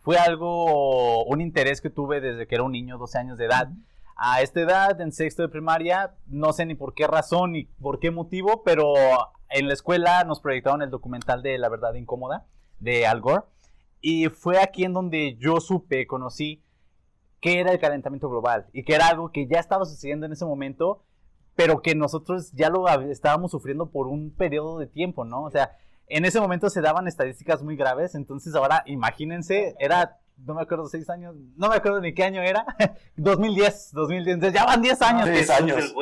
fue 0.00 0.18
algo, 0.18 1.24
un 1.24 1.40
interés 1.40 1.80
que 1.80 1.88
tuve 1.88 2.20
desde 2.20 2.46
que 2.46 2.56
era 2.56 2.64
un 2.64 2.72
niño, 2.72 2.98
12 2.98 3.18
años 3.18 3.38
de 3.38 3.46
edad. 3.46 3.68
A 4.22 4.42
esta 4.42 4.60
edad, 4.60 5.00
en 5.00 5.12
sexto 5.12 5.40
de 5.40 5.48
primaria, 5.48 6.14
no 6.26 6.52
sé 6.52 6.66
ni 6.66 6.74
por 6.74 6.92
qué 6.92 7.06
razón 7.06 7.52
ni 7.52 7.64
por 7.64 8.00
qué 8.00 8.10
motivo, 8.10 8.62
pero 8.62 8.92
en 9.48 9.66
la 9.66 9.72
escuela 9.72 10.24
nos 10.24 10.40
proyectaron 10.40 10.82
el 10.82 10.90
documental 10.90 11.42
de 11.42 11.56
La 11.56 11.70
Verdad 11.70 11.94
Incómoda 11.94 12.46
de 12.80 13.06
Al 13.06 13.22
Gore. 13.22 13.44
Y 14.02 14.28
fue 14.28 14.60
aquí 14.60 14.84
en 14.84 14.92
donde 14.92 15.38
yo 15.38 15.58
supe, 15.62 16.06
conocí 16.06 16.62
qué 17.40 17.60
era 17.60 17.72
el 17.72 17.80
calentamiento 17.80 18.28
global 18.28 18.66
y 18.74 18.84
que 18.84 18.94
era 18.94 19.08
algo 19.08 19.32
que 19.32 19.46
ya 19.46 19.58
estaba 19.58 19.86
sucediendo 19.86 20.26
en 20.26 20.32
ese 20.32 20.44
momento, 20.44 21.02
pero 21.54 21.80
que 21.80 21.94
nosotros 21.94 22.52
ya 22.52 22.68
lo 22.68 22.86
estábamos 23.10 23.52
sufriendo 23.52 23.90
por 23.90 24.06
un 24.06 24.34
periodo 24.36 24.78
de 24.78 24.86
tiempo, 24.86 25.24
¿no? 25.24 25.44
O 25.44 25.50
sea, 25.50 25.78
en 26.08 26.26
ese 26.26 26.42
momento 26.42 26.68
se 26.68 26.82
daban 26.82 27.08
estadísticas 27.08 27.62
muy 27.62 27.74
graves, 27.74 28.14
entonces 28.14 28.54
ahora 28.54 28.82
imagínense, 28.84 29.76
era, 29.78 30.18
no 30.44 30.54
me 30.54 30.62
acuerdo, 30.62 30.86
seis 30.86 31.08
años, 31.10 31.34
no 31.56 31.68
me 31.68 31.76
acuerdo 31.76 32.00
ni 32.00 32.12
qué 32.14 32.24
año 32.24 32.42
era, 32.42 32.64
2010, 33.16 33.90
2010, 33.92 34.34
entonces 34.34 34.58
ya 34.58 34.66
van 34.66 34.82
10 34.82 35.02
años. 35.02 35.28
Diez 35.28 35.46
que- 35.46 35.52
años. 35.52 35.94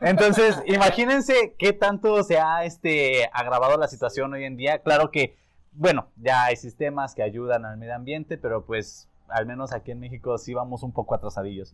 entonces, 0.00 0.62
imagínense 0.66 1.54
qué 1.58 1.72
tanto 1.72 2.22
se 2.22 2.38
ha 2.38 2.64
este, 2.64 3.28
agravado 3.32 3.76
la 3.78 3.88
situación 3.88 4.32
hoy 4.34 4.44
en 4.44 4.56
día. 4.56 4.78
Claro 4.78 5.10
que, 5.10 5.36
bueno, 5.72 6.08
ya 6.16 6.44
hay 6.44 6.56
sistemas 6.56 7.14
que 7.14 7.22
ayudan 7.22 7.64
al 7.64 7.76
medio 7.78 7.94
ambiente, 7.94 8.38
pero 8.38 8.64
pues 8.64 9.08
al 9.28 9.46
menos 9.46 9.72
aquí 9.72 9.90
en 9.90 9.98
México 10.00 10.38
sí 10.38 10.54
vamos 10.54 10.82
un 10.82 10.92
poco 10.92 11.14
atrasadillos. 11.14 11.72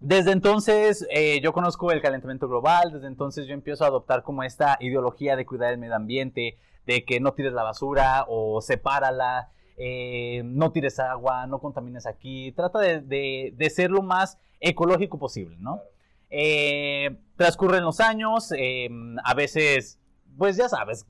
Desde 0.00 0.30
entonces 0.30 1.04
eh, 1.10 1.40
yo 1.42 1.52
conozco 1.52 1.90
el 1.90 2.00
calentamiento 2.00 2.46
global, 2.48 2.92
desde 2.92 3.08
entonces 3.08 3.48
yo 3.48 3.54
empiezo 3.54 3.84
a 3.84 3.88
adoptar 3.88 4.22
como 4.22 4.44
esta 4.44 4.76
ideología 4.78 5.34
de 5.34 5.44
cuidar 5.44 5.72
el 5.72 5.78
medio 5.78 5.96
ambiente, 5.96 6.56
de 6.86 7.04
que 7.04 7.18
no 7.18 7.32
tires 7.32 7.52
la 7.52 7.64
basura 7.64 8.24
o 8.28 8.60
sepárala, 8.60 9.48
eh, 9.78 10.42
no 10.44 10.72
tires 10.72 10.98
agua, 10.98 11.46
no 11.46 11.60
contamines 11.60 12.06
aquí, 12.06 12.52
trata 12.52 12.80
de, 12.80 13.00
de- 13.00 13.54
de 13.56 13.70
ser 13.70 13.90
lo 13.90 14.02
más 14.02 14.38
ecológico 14.60 15.18
posible, 15.18 15.56
¿no? 15.60 15.80
Eh, 16.30 17.16
transcurren 17.36 17.84
los 17.84 18.00
años, 18.00 18.52
eh, 18.56 18.88
a 19.24 19.34
veces, 19.34 19.98
pues 20.36 20.56
ya 20.56 20.68
sabes, 20.68 21.06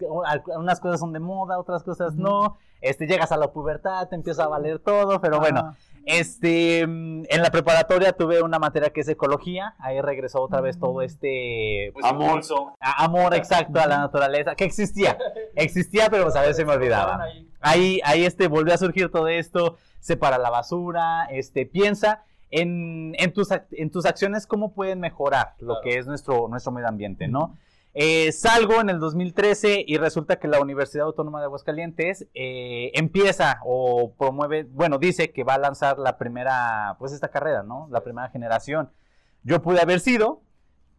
unas 0.57 0.81
cosas 0.81 1.01
son 1.01 1.13
de 1.13 1.19
moda, 1.21 1.59
otras 1.59 1.83
cosas 1.83 2.15
no, 2.15 2.57
este, 2.81 3.07
llegas 3.07 3.33
a 3.33 3.37
la 3.37 3.53
pubertad, 3.53 4.09
te 4.09 4.15
empieza 4.15 4.45
a 4.45 4.49
valer 4.49 4.79
todo, 4.79 5.21
pero 5.21 5.41
bueno, 5.41 5.61
Ah, 5.65 5.75
este, 6.07 6.87
mm, 6.87 7.25
en 7.29 7.43
la 7.43 7.51
preparatoria 7.51 8.13
tuve 8.13 8.41
una 8.43 8.59
materia 8.59 8.91
que 8.91 9.01
es 9.01 9.09
ecología, 9.09 9.75
ahí 9.81 10.01
regresó 10.01 10.41
otra 10.41 10.61
vez 10.61 10.79
todo 10.79 11.03
este 11.03 11.91
pues, 11.93 12.07
Amor. 12.07 12.41
amor 12.81 13.35
exacto 13.35 13.81
a 13.81 13.87
la 13.87 13.99
naturaleza, 13.99 14.55
que 14.55 14.65
existía, 14.65 15.19
existía, 15.57 16.09
pero 16.11 16.23
pues 16.25 16.37
a 16.37 16.41
veces 16.43 16.57
se 16.57 16.65
me 16.65 16.73
olvidaba. 16.75 17.27
Ahí, 17.61 18.01
ahí 18.05 18.25
este, 18.25 18.49
volvió 18.49 18.75
a 18.75 18.79
surgir 18.79 19.11
todo 19.11 19.29
esto, 19.29 19.77
separa 20.01 20.39
la 20.39 20.51
basura, 20.51 21.27
este, 21.31 21.67
piensa 21.67 22.25
en, 22.51 23.15
en, 23.19 23.33
tus, 23.33 23.49
en 23.73 23.91
tus 23.91 24.07
acciones 24.07 24.47
cómo 24.47 24.73
pueden 24.73 25.01
mejorar 25.01 25.55
lo 25.59 25.81
que 25.83 25.99
es 25.99 26.07
nuestro, 26.07 26.49
nuestro 26.49 26.73
medio 26.73 26.89
ambiente, 26.89 27.29
¿no? 27.29 27.57
Eh, 27.95 28.31
salgo 28.33 28.81
en 28.81 28.91
el 28.91 29.01
2013 29.01 29.85
y 29.87 29.97
resulta 29.97 30.39
que 30.39 30.47
la 30.47 30.61
Universidad 30.61 31.07
Autónoma 31.07 31.41
de 31.41 31.47
Aguascalientes 31.47 32.29
eh, 32.35 32.93
empieza 32.95 33.61
o 33.65 34.13
promueve, 34.17 34.65
bueno, 34.71 34.99
dice 34.99 35.33
que 35.33 35.43
va 35.43 35.55
a 35.55 35.59
lanzar 35.59 35.99
la 35.99 36.17
primera, 36.17 36.95
pues 36.99 37.13
esta 37.13 37.29
carrera, 37.29 37.63
¿no? 37.65 37.89
La 37.91 38.05
primera 38.05 38.29
generación. 38.29 38.91
Yo 39.43 39.63
pude 39.63 39.81
haber 39.81 40.01
sido, 40.01 40.43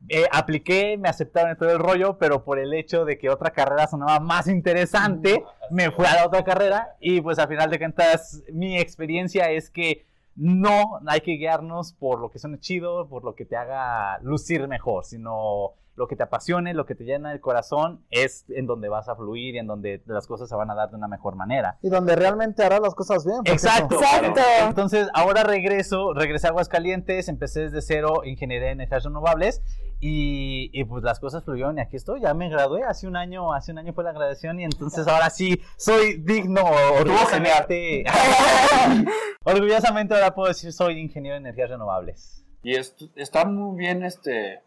eh, 0.08 0.25
apliqué, 0.32 0.98
me 0.98 1.10
aceptaron 1.10 1.51
en 1.51 1.58
todo 1.58 1.72
el 1.72 1.79
rollo, 1.79 2.18
pero 2.18 2.44
por 2.44 2.58
el 2.58 2.74
hecho 2.74 3.06
de 3.06 3.18
que 3.18 3.29
otra 3.29 3.51
carrera 3.51 3.88
sonaba 3.88 4.20
más 4.20 4.48
interesante, 4.48 5.44
me 5.72 5.91
fui 5.91 6.06
a 6.06 6.15
la 6.15 6.27
otra 6.27 6.44
carrera 6.44 6.96
y 7.00 7.22
pues 7.22 7.38
al 7.38 7.48
final 7.48 7.70
de 7.70 7.77
cuentas 7.77 8.41
mi 8.51 8.77
experiencia 8.79 9.51
es 9.51 9.70
que 9.70 10.06
no 10.36 11.00
hay 11.06 11.22
que 11.22 11.34
guiarnos 11.34 11.94
por 11.94 12.20
lo 12.20 12.32
que 12.32 12.39
suene 12.39 12.60
chido, 12.60 13.10
por 13.10 13.25
lo 13.25 13.36
que 13.36 13.46
te 13.46 13.58
haga 13.58 14.20
lucir 14.22 14.68
mejor, 14.68 15.03
sino 15.03 15.74
lo 16.00 16.08
que 16.08 16.15
te 16.15 16.24
apasione, 16.24 16.74
lo 16.74 16.86
que 16.86 16.96
te 16.96 17.03
llena 17.03 17.34
el 17.34 17.41
corazón 17.41 18.06
es 18.10 18.46
en 18.48 18.65
donde 18.65 18.88
vas 18.88 19.10
a 19.10 19.18
fluir 19.18 19.56
y 19.56 19.58
en 19.58 19.68
donde 19.68 20.01
las 20.06 20.27
cosas 20.27 20.48
se 20.48 20.56
van 20.56 20.72
a 20.72 20.75
dar 20.75 20.89
de 20.89 20.96
una 20.96 21.10
mejor 21.10 21.36
manera. 21.36 21.77
Y 21.82 21.89
donde 21.89 22.15
realmente 22.15 22.63
harás 22.63 22.79
las 22.79 22.96
cosas 22.96 23.25
bien. 23.25 23.39
Exacto. 23.44 23.96
Exacto. 23.96 24.41
Entonces, 24.65 25.10
ahora 25.13 25.44
regreso, 25.44 26.13
regresé 26.13 26.48
a 26.48 26.51
Aguascalientes, 26.51 27.27
empecé 27.27 27.63
desde 27.63 27.82
cero 27.82 28.22
ingeniería 28.24 28.70
en 28.70 28.79
energías 28.79 29.03
renovables 29.03 29.62
y, 30.01 30.70
y, 30.74 30.84
pues 30.86 31.03
las 31.03 31.20
cosas 31.20 31.44
fluyeron 31.44 31.77
y 31.77 31.82
aquí 31.82 31.96
estoy, 31.98 32.22
ya 32.22 32.34
me 32.34 32.48
gradué, 32.50 32.84
hace 32.84 33.08
un 33.08 33.15
año, 33.18 33.53
hace 33.53 33.72
un 33.74 33.79
año 33.79 33.91
fue 33.94 34.03
la 34.03 34.13
graduación 34.13 34.60
y 34.60 34.63
entonces 34.63 35.08
ahora 35.08 35.29
sí 35.29 35.62
soy 35.77 36.18
digno, 36.18 36.62
orgullosamente, 37.00 38.06
orgullosamente 39.44 40.13
ahora 40.13 40.34
puedo 40.34 40.48
decir 40.50 40.72
soy 40.74 41.00
ingeniero 41.00 41.38
en 41.38 41.44
energías 41.46 41.70
renovables. 41.70 42.46
Y 42.63 42.75
es- 42.75 42.96
está 43.15 43.46
muy 43.46 43.77
bien 43.77 44.03
este 44.03 44.62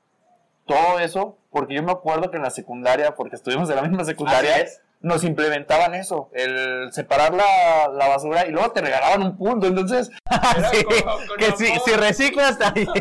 todo 0.67 0.99
eso, 1.01 1.39
porque 1.51 1.75
yo 1.75 1.83
me 1.83 1.93
acuerdo 1.93 2.31
que 2.31 2.37
en 2.37 2.45
la 2.45 2.51
secundaria, 2.51 3.15
porque 3.15 3.37
estuvimos 3.37 3.69
en 3.71 3.77
la 3.77 3.83
misma 3.83 4.05
secundaria, 4.05 4.59
es. 4.59 4.81
Nos 5.03 5.25
implementaban 5.25 5.95
eso, 5.95 6.31
el 6.33 6.93
separar 6.93 7.35
la, 7.35 7.89
la 7.93 8.09
basura 8.09 8.47
y 8.47 8.51
luego 8.51 8.71
te 8.73 8.81
regalaban 8.81 9.23
un 9.23 9.37
punto. 9.37 9.67
Entonces, 9.67 10.11
Sí, 10.73 10.85
como- 10.85 11.17
con 11.29 11.37
que 11.39 11.53
si, 11.57 11.67
amor. 11.67 11.83
si 11.85 11.93
reciclas 11.93 12.59
ahí. 12.61 12.87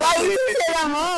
¡Ay, 0.00 0.20
sí, 0.20 0.36
el 0.68 0.84
amor! 0.84 1.10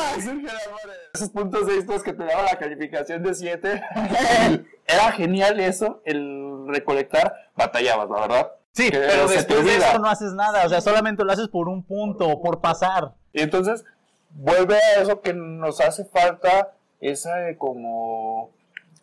esos 1.13 1.29
puntos 1.29 1.67
extras 1.69 2.03
que 2.03 2.13
te 2.13 2.23
daba 2.25 2.43
la 2.43 2.57
calificación 2.59 3.23
de 3.23 3.33
7, 3.33 3.81
era 4.87 5.11
genial 5.13 5.59
eso, 5.59 6.01
el 6.05 6.65
recolectar, 6.67 7.33
batallabas, 7.55 8.09
la 8.09 8.19
verdad. 8.21 8.51
Sí, 8.73 8.91
Que 8.91 8.99
pero 8.99 9.27
después 9.27 9.65
de 9.65 9.77
eso 9.77 9.97
no 9.99 10.07
haces 10.07 10.33
nada, 10.33 10.65
o 10.65 10.69
sea, 10.69 10.81
solamente 10.81 11.23
lo 11.23 11.31
haces 11.31 11.47
por 11.47 11.67
un 11.67 11.81
punto, 11.83 12.39
por 12.41 12.61
pasar. 12.61 13.13
Y 13.33 13.41
entonces 13.41 13.83
vuelve 14.29 14.75
a 14.75 15.01
eso 15.01 15.21
que 15.21 15.33
nos 15.33 15.81
hace 15.81 16.05
falta 16.05 16.73
esa 17.01 17.31
como 17.57 18.51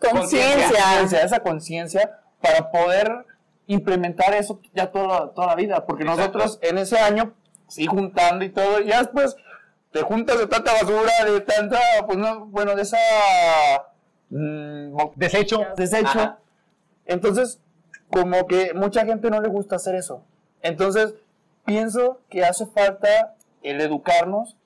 Conciencia. 0.01 1.03
esa 1.03 1.41
conciencia 1.41 2.21
para 2.41 2.71
poder 2.71 3.25
implementar 3.67 4.35
eso 4.35 4.61
ya 4.75 4.91
toda 4.91 5.07
la, 5.07 5.29
toda 5.33 5.47
la 5.49 5.55
vida, 5.55 5.87
porque 5.87 6.05
nosotros 6.05 6.59
en 6.63 6.79
ese 6.79 6.99
año 6.99 7.33
sí 7.69 7.87
juntando 7.87 8.45
y 8.45 8.51
todo, 8.51 8.81
y 8.81 8.89
ya 8.89 8.99
después 8.99 9.37
te 9.91 10.03
juntas 10.03 10.39
de 10.39 10.47
tanta 10.47 10.73
basura, 10.73 11.13
de 11.25 11.41
tanta, 11.41 11.79
pues 12.07 12.19
no, 12.19 12.47
bueno, 12.47 12.75
de 12.75 12.83
esa 12.83 12.99
mm, 14.31 14.97
Desecho. 15.15 15.67
desecho. 15.77 16.19
Ajá. 16.19 16.39
Entonces, 17.07 17.61
como 18.11 18.47
que 18.47 18.75
mucha 18.75 19.05
gente 19.05 19.31
no 19.31 19.41
le 19.41 19.49
gusta 19.49 19.77
hacer 19.77 19.95
eso. 19.95 20.25
Entonces, 20.63 21.15
pienso 21.65 22.21
que 22.29 22.45
hace 22.45 22.67
falta 22.67 23.35
el 23.63 23.81
educarnos, 23.81 24.57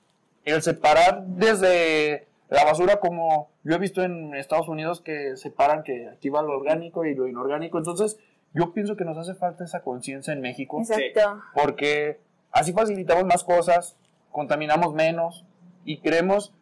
el 0.44 0.62
separar 0.62 1.23
desde 1.26 2.26
la 2.49 2.64
basura 2.64 2.99
como 2.99 3.50
yo 3.69 3.75
he 3.75 3.79
visto 3.79 4.03
en 4.03 4.35
Estados 4.35 4.67
Unidos 4.69 5.03
que 5.03 5.37
separan 5.37 5.83
que 5.83 6.09
aquí 6.09 6.31
va 6.31 6.41
lo 6.41 6.57
orgánico 6.57 7.05
y 7.05 7.15
lo 7.15 7.29
inorgánico. 7.29 7.77
Entonces, 7.77 8.19
yo 8.55 8.73
pienso 8.73 8.97
que 8.97 9.05
nos 9.05 9.19
hace 9.19 9.35
falta 9.35 9.65
esa 9.65 9.83
conciencia 9.83 10.33
en 10.33 10.41
México 10.41 10.81
Exacto. 10.81 11.43
porque 11.53 12.19
así 12.51 12.73
facilitamos 12.73 13.27
más 13.27 13.45
cosas, 13.45 13.99
contaminamos 14.33 14.95
menos 14.95 15.45
y 15.85 16.01
creemos 16.01 16.55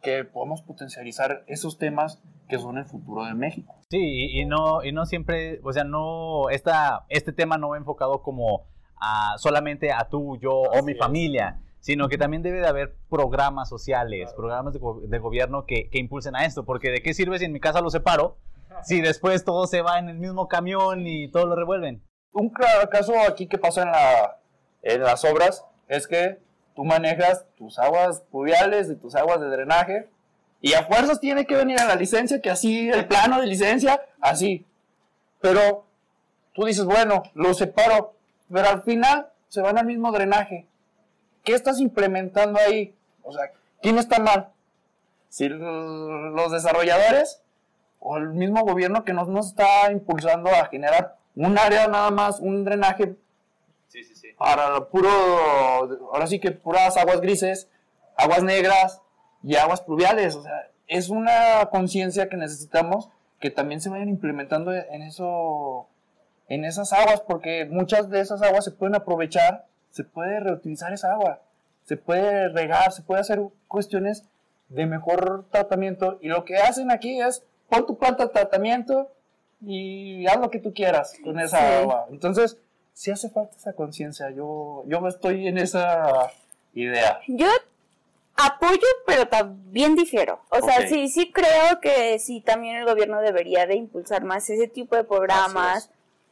que 0.00 0.24
podemos 0.24 0.62
potencializar 0.62 1.42
esos 1.48 1.76
temas 1.76 2.22
que 2.48 2.58
son 2.58 2.78
el 2.78 2.84
futuro 2.84 3.24
de 3.24 3.34
México. 3.34 3.74
Sí, 3.90 3.98
y, 3.98 4.40
y 4.40 4.44
no, 4.44 4.84
y 4.84 4.92
no 4.92 5.06
siempre, 5.06 5.58
o 5.64 5.72
sea, 5.72 5.82
no, 5.82 6.50
esta, 6.50 7.04
este 7.08 7.32
tema 7.32 7.58
no 7.58 7.70
va 7.70 7.78
enfocado 7.78 8.22
como 8.22 8.62
a, 9.00 9.36
solamente 9.38 9.90
a 9.90 10.08
tú, 10.08 10.38
yo 10.38 10.52
o 10.52 10.84
mi 10.84 10.94
familia, 10.94 11.58
sino 11.84 12.08
que 12.08 12.16
también 12.16 12.42
debe 12.42 12.60
de 12.60 12.66
haber 12.66 12.94
programas 13.10 13.68
sociales, 13.68 14.32
programas 14.34 14.72
de, 14.72 14.78
go- 14.78 15.02
de 15.02 15.18
gobierno 15.18 15.66
que, 15.66 15.90
que 15.90 15.98
impulsen 15.98 16.34
a 16.34 16.46
esto, 16.46 16.64
porque 16.64 16.90
¿de 16.90 17.02
qué 17.02 17.12
sirve 17.12 17.38
si 17.38 17.44
en 17.44 17.52
mi 17.52 17.60
casa 17.60 17.82
lo 17.82 17.90
separo? 17.90 18.38
Si 18.84 19.02
después 19.02 19.44
todo 19.44 19.66
se 19.66 19.82
va 19.82 19.98
en 19.98 20.08
el 20.08 20.16
mismo 20.18 20.48
camión 20.48 21.06
y 21.06 21.28
todo 21.30 21.44
lo 21.44 21.56
revuelven. 21.56 22.02
Un 22.32 22.48
caso 22.90 23.12
aquí 23.28 23.46
que 23.48 23.58
pasa 23.58 23.82
en, 23.82 23.90
la, 23.92 24.38
en 24.82 25.02
las 25.02 25.26
obras 25.26 25.66
es 25.86 26.06
que 26.08 26.38
tú 26.74 26.84
manejas 26.84 27.44
tus 27.58 27.78
aguas 27.78 28.22
pluviales 28.30 28.88
y 28.90 28.96
tus 28.96 29.14
aguas 29.14 29.40
de 29.42 29.48
drenaje 29.48 30.08
y 30.62 30.72
a 30.72 30.84
fuerzas 30.84 31.20
tiene 31.20 31.44
que 31.44 31.54
venir 31.54 31.78
a 31.78 31.84
la 31.84 31.96
licencia, 31.96 32.40
que 32.40 32.48
así, 32.50 32.88
el 32.88 33.06
plano 33.06 33.38
de 33.42 33.46
licencia, 33.46 34.00
así. 34.22 34.66
Pero 35.42 35.84
tú 36.54 36.64
dices, 36.64 36.86
bueno, 36.86 37.24
lo 37.34 37.52
separo, 37.52 38.14
pero 38.50 38.68
al 38.70 38.82
final 38.84 39.28
se 39.48 39.60
van 39.60 39.76
al 39.76 39.84
mismo 39.84 40.10
drenaje. 40.12 40.66
¿Qué 41.44 41.52
estás 41.52 41.80
implementando 41.80 42.58
ahí? 42.58 42.94
O 43.22 43.32
sea, 43.32 43.52
¿quién 43.82 43.98
está 43.98 44.18
mal? 44.18 44.48
Si 45.28 45.48
los 45.48 46.52
desarrolladores 46.52 47.42
o 48.00 48.16
el 48.16 48.30
mismo 48.30 48.62
gobierno 48.64 49.04
que 49.04 49.12
nos, 49.12 49.28
nos 49.28 49.48
está 49.48 49.90
impulsando 49.92 50.50
a 50.50 50.66
generar 50.66 51.16
un 51.36 51.58
área 51.58 51.86
nada 51.88 52.10
más, 52.10 52.40
un 52.40 52.64
drenaje 52.64 53.16
para 54.38 54.86
puro, 54.86 55.08
ahora 56.12 56.26
sí 56.26 56.40
que 56.40 56.50
puras 56.50 56.96
aguas 56.96 57.20
grises, 57.20 57.68
aguas 58.16 58.42
negras 58.42 59.00
y 59.42 59.56
aguas 59.56 59.80
pluviales. 59.80 60.34
O 60.36 60.42
sea, 60.42 60.70
es 60.86 61.08
una 61.08 61.68
conciencia 61.70 62.28
que 62.28 62.36
necesitamos 62.36 63.08
que 63.40 63.50
también 63.50 63.80
se 63.80 63.90
vayan 63.90 64.08
implementando 64.08 64.72
en 64.72 65.02
eso, 65.02 65.86
en 66.48 66.64
esas 66.64 66.92
aguas, 66.92 67.20
porque 67.20 67.66
muchas 67.66 68.08
de 68.08 68.20
esas 68.20 68.42
aguas 68.42 68.64
se 68.64 68.70
pueden 68.70 68.94
aprovechar, 68.94 69.66
se 69.94 70.02
puede 70.02 70.40
reutilizar 70.40 70.92
esa 70.92 71.12
agua, 71.12 71.40
se 71.84 71.96
puede 71.96 72.48
regar, 72.48 72.90
se 72.90 73.02
puede 73.02 73.20
hacer 73.20 73.40
cuestiones 73.68 74.24
de 74.68 74.86
mejor 74.86 75.44
tratamiento 75.52 76.18
y 76.20 76.26
lo 76.28 76.44
que 76.44 76.56
hacen 76.56 76.90
aquí 76.90 77.20
es 77.20 77.44
pon 77.68 77.86
tu 77.86 77.96
planta 77.96 78.24
de 78.26 78.32
tratamiento 78.32 79.08
y 79.64 80.26
haz 80.26 80.38
lo 80.38 80.50
que 80.50 80.58
tú 80.58 80.74
quieras 80.74 81.14
con 81.22 81.38
esa 81.38 81.58
Sí. 81.58 81.74
agua. 81.82 82.06
Entonces, 82.10 82.56
sí 82.92 83.12
hace 83.12 83.30
falta 83.30 83.56
esa 83.56 83.72
conciencia. 83.74 84.30
Yo, 84.30 84.82
yo 84.86 85.06
estoy 85.06 85.46
en 85.46 85.58
esa 85.58 86.28
idea. 86.74 87.20
Yo 87.28 87.46
apoyo, 88.36 88.80
pero 89.06 89.28
también 89.28 89.94
difiero. 89.94 90.40
O 90.50 90.60
sea, 90.60 90.88
sí, 90.88 91.08
sí 91.08 91.30
creo 91.30 91.80
que 91.80 92.18
sí, 92.18 92.40
también 92.40 92.76
el 92.76 92.84
gobierno 92.84 93.20
debería 93.20 93.64
de 93.66 93.76
impulsar 93.76 94.24
más 94.24 94.50
ese 94.50 94.66
tipo 94.66 94.96
de 94.96 95.04
programas. 95.04 95.88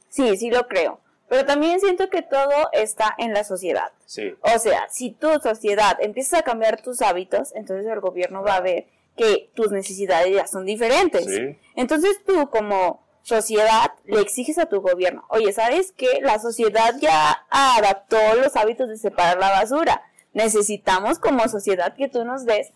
Sí, 0.09 0.37
sí 0.37 0.51
lo 0.51 0.67
creo. 0.67 0.99
Pero 1.33 1.47
también 1.47 1.81
siento 1.81 2.11
que 2.11 2.21
todo 2.21 2.69
está 2.73 3.15
en 3.17 3.33
la 3.33 3.43
sociedad. 3.43 3.91
Sí. 4.05 4.35
O 4.43 4.59
sea, 4.59 4.87
si 4.91 5.13
tu 5.13 5.31
sociedad 5.43 5.97
empiezas 5.99 6.41
a 6.41 6.43
cambiar 6.43 6.83
tus 6.83 7.01
hábitos, 7.01 7.55
entonces 7.55 7.91
el 7.91 8.01
gobierno 8.01 8.43
va 8.43 8.57
a 8.57 8.61
ver 8.61 8.85
que 9.17 9.51
tus 9.55 9.71
necesidades 9.71 10.31
ya 10.35 10.47
son 10.47 10.67
diferentes. 10.67 11.25
Sí. 11.25 11.59
Entonces 11.75 12.21
tú 12.27 12.51
como 12.51 13.03
sociedad 13.23 13.93
le 14.05 14.21
exiges 14.21 14.59
a 14.59 14.67
tu 14.67 14.83
gobierno, 14.83 15.25
oye, 15.31 15.55
¿sabes 15.55 15.95
qué? 15.97 16.21
La 16.21 16.39
sociedad 16.39 16.97
ya 17.01 17.47
adaptó 17.49 18.19
los 18.35 18.55
hábitos 18.55 18.91
de 18.91 18.99
separar 18.99 19.39
la 19.39 19.53
basura. 19.53 20.03
Necesitamos 20.35 21.19
como 21.19 21.49
sociedad 21.49 21.97
que 21.97 22.09
tú 22.09 22.27
nos 22.27 22.45
des 22.45 22.73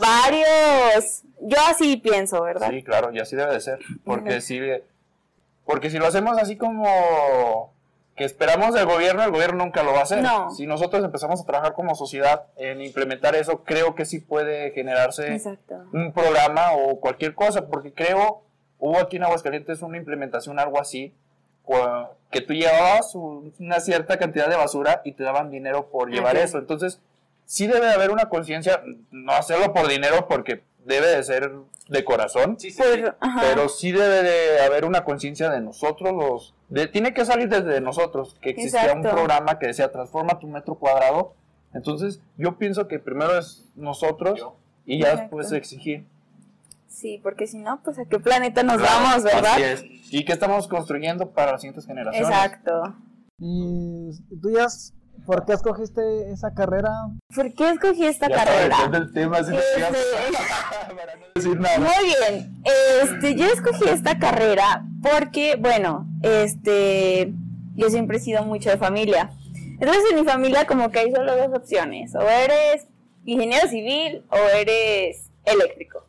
varios... 0.00 1.24
Yo 1.42 1.58
así 1.68 1.98
pienso, 1.98 2.42
¿verdad? 2.42 2.70
Sí, 2.70 2.82
claro, 2.82 3.12
y 3.12 3.18
así 3.18 3.36
debe 3.36 3.52
de 3.52 3.60
ser. 3.60 3.80
Porque 4.02 4.40
si, 4.40 4.60
porque 5.66 5.90
si 5.90 5.98
lo 5.98 6.06
hacemos 6.06 6.38
así 6.38 6.56
como 6.56 7.76
que 8.18 8.24
esperamos 8.24 8.74
del 8.74 8.84
gobierno, 8.84 9.22
el 9.22 9.30
gobierno 9.30 9.64
nunca 9.64 9.82
lo 9.82 9.92
va 9.92 10.00
a 10.00 10.02
hacer. 10.02 10.22
No. 10.22 10.50
Si 10.50 10.66
nosotros 10.66 11.02
empezamos 11.04 11.40
a 11.40 11.44
trabajar 11.46 11.72
como 11.72 11.94
sociedad 11.94 12.46
en 12.56 12.82
implementar 12.82 13.34
eso, 13.36 13.62
creo 13.64 13.94
que 13.94 14.04
sí 14.04 14.18
puede 14.18 14.72
generarse 14.72 15.32
Exacto. 15.32 15.76
un 15.92 16.12
programa 16.12 16.72
o 16.72 16.98
cualquier 17.00 17.34
cosa, 17.34 17.68
porque 17.68 17.92
creo, 17.94 18.42
hubo 18.78 18.98
aquí 18.98 19.16
en 19.16 19.22
Aguascalientes 19.24 19.80
una 19.82 19.96
implementación, 19.96 20.58
algo 20.58 20.80
así, 20.80 21.14
que 22.30 22.40
tú 22.40 22.54
llevabas 22.54 23.14
un- 23.14 23.54
una 23.60 23.78
cierta 23.80 24.18
cantidad 24.18 24.48
de 24.48 24.56
basura 24.56 25.00
y 25.04 25.12
te 25.12 25.22
daban 25.22 25.50
dinero 25.50 25.88
por 25.90 26.10
llevar 26.10 26.36
eso. 26.36 26.58
Entonces, 26.58 27.00
sí 27.44 27.66
debe 27.66 27.86
de 27.86 27.92
haber 27.92 28.10
una 28.10 28.28
conciencia, 28.28 28.82
no 29.10 29.32
hacerlo 29.32 29.72
por 29.72 29.86
dinero 29.88 30.26
porque 30.28 30.62
debe 30.88 31.06
de 31.06 31.22
ser 31.22 31.52
de 31.88 32.04
corazón, 32.04 32.56
Sí, 32.58 32.70
sí, 32.70 32.78
Pues, 32.82 33.00
sí. 33.00 33.28
pero 33.40 33.68
sí 33.68 33.92
debe 33.92 34.22
de 34.22 34.60
haber 34.60 34.84
una 34.84 35.04
conciencia 35.04 35.48
de 35.50 35.60
nosotros 35.60 36.12
los... 36.12 36.54
De, 36.68 36.86
tiene 36.86 37.14
que 37.14 37.24
salir 37.24 37.48
desde 37.48 37.80
nosotros, 37.80 38.36
que 38.42 38.50
existía 38.50 38.92
un 38.92 39.02
programa 39.02 39.58
que 39.58 39.68
decía 39.68 39.90
transforma 39.92 40.38
tu 40.38 40.48
metro 40.48 40.74
cuadrado. 40.74 41.34
Entonces, 41.72 42.20
yo 42.36 42.58
pienso 42.58 42.88
que 42.88 42.98
primero 42.98 43.38
es 43.38 43.70
nosotros 43.76 44.38
Yo. 44.38 44.56
y 44.84 45.00
ya 45.00 45.12
Exacto. 45.12 45.36
después 45.36 45.52
exigir. 45.52 46.04
Sí, 46.88 47.20
porque 47.22 47.46
si 47.46 47.58
no, 47.58 47.80
pues 47.84 47.98
a 47.98 48.04
qué 48.06 48.18
planeta 48.18 48.62
nos 48.62 48.78
Claro, 48.78 49.04
vamos, 49.04 49.22
¿verdad? 49.24 49.52
así 49.52 49.62
es. 49.62 49.84
¿Y 50.12 50.24
qué 50.24 50.32
estamos 50.32 50.66
construyendo 50.68 51.30
para 51.30 51.52
las 51.52 51.60
siguientes 51.60 51.86
generaciones? 51.86 52.28
Exacto. 52.28 52.96
¿Y 53.38 54.10
tú 54.42 54.50
ya, 54.50 54.66
por 55.28 55.44
qué 55.44 55.52
escogiste 55.52 56.32
esa 56.32 56.54
carrera? 56.54 56.90
¿Por 57.34 57.52
qué 57.52 57.68
escogí 57.68 58.06
esta 58.06 58.30
Ya 58.30 58.36
carrera? 58.36 58.76
depende 58.78 58.98
del 59.00 59.12
tema, 59.12 59.44
si 59.44 59.50
no 59.50 59.58
Este, 59.58 59.76
para 60.96 61.16
no 61.16 61.26
decir 61.34 61.60
nada. 61.60 61.78
Muy 61.80 62.06
bien, 62.06 62.62
este, 63.02 63.34
yo 63.34 63.44
escogí 63.44 63.84
esta 63.90 64.18
carrera 64.18 64.86
porque, 65.02 65.56
bueno, 65.56 66.06
este, 66.22 67.34
yo 67.76 67.90
siempre 67.90 68.16
he 68.16 68.20
sido 68.20 68.42
mucho 68.44 68.70
de 68.70 68.78
familia. 68.78 69.30
Entonces 69.78 70.02
en 70.10 70.20
mi 70.20 70.24
familia 70.24 70.66
como 70.66 70.90
que 70.90 71.00
hay 71.00 71.12
solo 71.12 71.36
dos 71.36 71.54
opciones, 71.54 72.14
o 72.14 72.22
eres 72.22 72.86
ingeniero 73.26 73.68
civil 73.68 74.24
o 74.30 74.36
eres 74.56 75.28
eléctrico. 75.44 76.06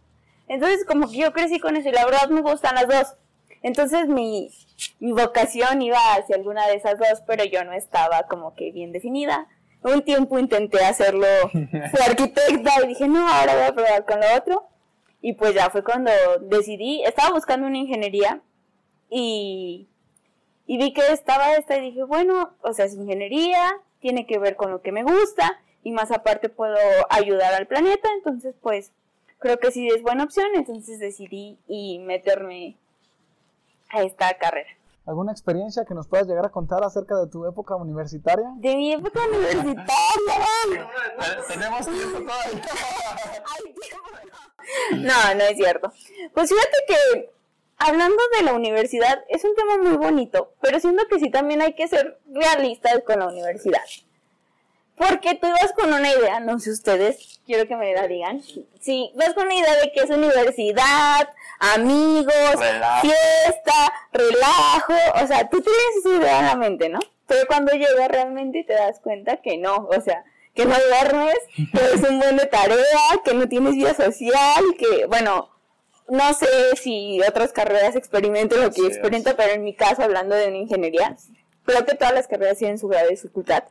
Entonces 0.48 0.86
como 0.86 1.10
que 1.10 1.18
yo 1.18 1.34
crecí 1.34 1.60
con 1.60 1.76
eso 1.76 1.90
y 1.90 1.92
la 1.92 2.06
verdad 2.06 2.30
me 2.30 2.42
gustan 2.42 2.76
las 2.76 2.88
dos. 2.88 3.16
Entonces 3.62 4.08
mi, 4.08 4.52
mi 5.00 5.12
vocación 5.12 5.82
iba 5.82 5.98
hacia 6.14 6.36
alguna 6.36 6.68
de 6.68 6.76
esas 6.76 6.98
dos, 6.98 7.22
pero 7.28 7.44
yo 7.44 7.64
no 7.64 7.74
estaba 7.74 8.24
como 8.24 8.56
que 8.56 8.72
bien 8.72 8.92
definida. 8.92 9.48
Un 9.84 10.02
tiempo 10.04 10.40
intenté 10.40 10.84
hacerlo, 10.84 11.28
fui 11.52 12.02
arquitecta 12.06 12.84
y 12.84 12.88
dije, 12.88 13.08
no, 13.08 13.28
ahora 13.28 13.56
voy 13.56 13.64
a 13.64 13.74
probar 13.74 14.06
con 14.06 14.20
lo 14.20 14.36
otro. 14.36 14.68
Y 15.22 15.34
pues 15.34 15.54
ya 15.54 15.70
fue 15.70 15.84
cuando 15.84 16.12
decidí, 16.42 17.04
estaba 17.04 17.34
buscando 17.34 17.68
una 17.68 17.78
ingeniería 17.78 18.42
y, 19.10 19.88
y 20.66 20.78
vi 20.78 20.94
que 20.94 21.12
estaba 21.12 21.56
esta 21.56 21.78
y 21.78 21.82
dije, 21.82 22.04
bueno, 22.04 22.54
o 22.62 22.74
sea, 22.74 22.86
es 22.86 22.94
ingeniería, 22.94 23.60
tiene 24.00 24.26
que 24.26 24.40
ver 24.40 24.56
con 24.56 24.72
lo 24.72 24.82
que 24.82 24.94
me 24.94 25.04
gusta 25.04 25.60
y 25.84 25.92
más 25.92 26.12
aparte 26.12 26.50
puedo 26.50 26.78
ayudar 27.10 27.54
al 27.54 27.68
planeta, 27.68 28.08
entonces 28.16 28.56
pues 28.62 28.92
creo 29.40 29.60
que 29.60 29.72
sí 29.72 29.88
es 29.88 30.02
buena 30.02 30.24
opción, 30.24 30.48
entonces 30.56 31.00
decidí 31.00 31.58
y 31.68 32.00
meterme 32.00 32.78
a 33.90 34.04
esta 34.04 34.34
carrera. 34.38 34.70
¿Alguna 35.06 35.32
experiencia 35.32 35.86
que 35.86 35.96
nos 35.96 36.08
puedas 36.08 36.28
llegar 36.28 36.46
a 36.46 36.50
contar 36.50 36.84
acerca 36.84 37.16
de 37.18 37.28
tu 37.28 37.46
época 37.48 37.76
universitaria? 37.76 38.48
De 38.58 38.76
mi 38.76 38.94
época 38.94 39.22
universitaria. 39.28 40.88
Tenemos 41.48 41.88
tiempo 41.88 42.20
todavía. 42.20 42.62
Ay, 43.58 43.74
Dios. 43.74 45.02
No, 45.02 45.36
no 45.36 45.44
es 45.46 45.58
cierto. 45.58 45.92
Pues 46.34 46.50
fíjate 46.50 46.78
que 46.88 47.32
hablando 47.78 48.22
de 48.38 48.44
la 48.44 48.54
universidad 48.54 49.24
es 49.30 49.44
un 49.44 49.56
tema 49.56 49.78
muy 49.78 49.98
bonito, 49.98 50.54
pero 50.62 50.80
siento 50.80 51.08
que 51.10 51.20
sí 51.20 51.32
también 51.32 51.62
hay 51.64 51.74
que 51.74 51.88
ser 51.88 52.20
realistas 52.32 53.02
con 53.04 53.20
la 53.20 53.30
universidad. 53.30 53.82
Porque 55.00 55.34
tú 55.36 55.48
vas 55.48 55.72
con 55.72 55.94
una 55.94 56.12
idea, 56.12 56.42
no 56.42 56.60
sé 56.60 56.72
ustedes, 56.72 57.40
quiero 57.46 57.66
que 57.70 57.78
me 57.78 57.94
la 57.94 58.06
digan. 58.06 58.42
Sí, 58.82 59.12
vas 59.16 59.34
con 59.34 59.46
una 59.46 59.56
idea 59.56 59.76
de 59.76 59.94
que 59.94 60.02
es 60.02 60.10
universidad, 60.10 61.30
amigos, 61.60 62.34
Relajo. 62.60 63.08
fiesta, 63.08 63.94
relajo, 64.12 64.94
o 65.24 65.26
sea, 65.26 65.50
tú 65.50 65.62
tienes 65.62 65.96
esa 66.00 66.10
idea 66.18 66.40
en 66.40 66.46
la 66.48 66.56
mente, 66.58 66.90
¿no? 66.90 67.00
Pero 67.28 67.48
cuando 67.48 67.72
llegas 67.72 68.10
realmente 68.10 68.66
te 68.66 68.74
das 68.74 69.00
cuenta 69.00 69.38
que 69.38 69.58
no, 69.58 69.88
o 69.90 70.02
sea, 70.02 70.26
que 70.54 70.66
no 70.66 70.76
duermes, 70.76 71.38
que 71.56 71.94
es 71.94 72.04
un 72.04 72.20
buen 72.20 72.36
de 72.36 72.48
tarea, 72.48 73.22
que 73.24 73.34
no 73.34 73.48
tienes 73.48 73.76
vida 73.76 73.94
social, 73.94 74.66
que, 74.78 75.06
bueno, 75.06 75.50
no 76.10 76.34
sé 76.34 76.76
si 76.76 77.22
otras 77.26 77.54
carreras 77.54 77.96
experimentan 77.96 78.62
lo 78.62 78.72
que 78.72 78.82
es. 78.82 78.88
experimento, 78.88 79.34
pero 79.38 79.54
en 79.54 79.64
mi 79.64 79.74
caso, 79.74 80.04
hablando 80.04 80.36
de 80.36 80.50
una 80.50 80.58
ingeniería, 80.58 81.16
creo 81.64 81.86
que 81.86 81.96
todas 81.96 82.14
las 82.14 82.28
carreras 82.28 82.58
tienen 82.58 82.78
su 82.78 82.90
grado 82.90 83.06
de 83.06 83.12
dificultad. 83.12 83.64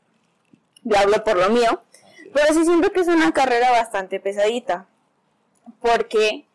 Yo 0.89 0.99
hablo 0.99 1.23
por 1.25 1.37
lo 1.37 1.51
mío, 1.51 1.83
pero 2.33 2.53
sí 2.55 2.65
siento 2.65 2.91
que 2.93 3.01
es 3.01 3.09
una 3.09 3.33
carrera 3.33 3.71
bastante 3.71 4.21
pesadita, 4.21 4.87
porque 5.81 6.47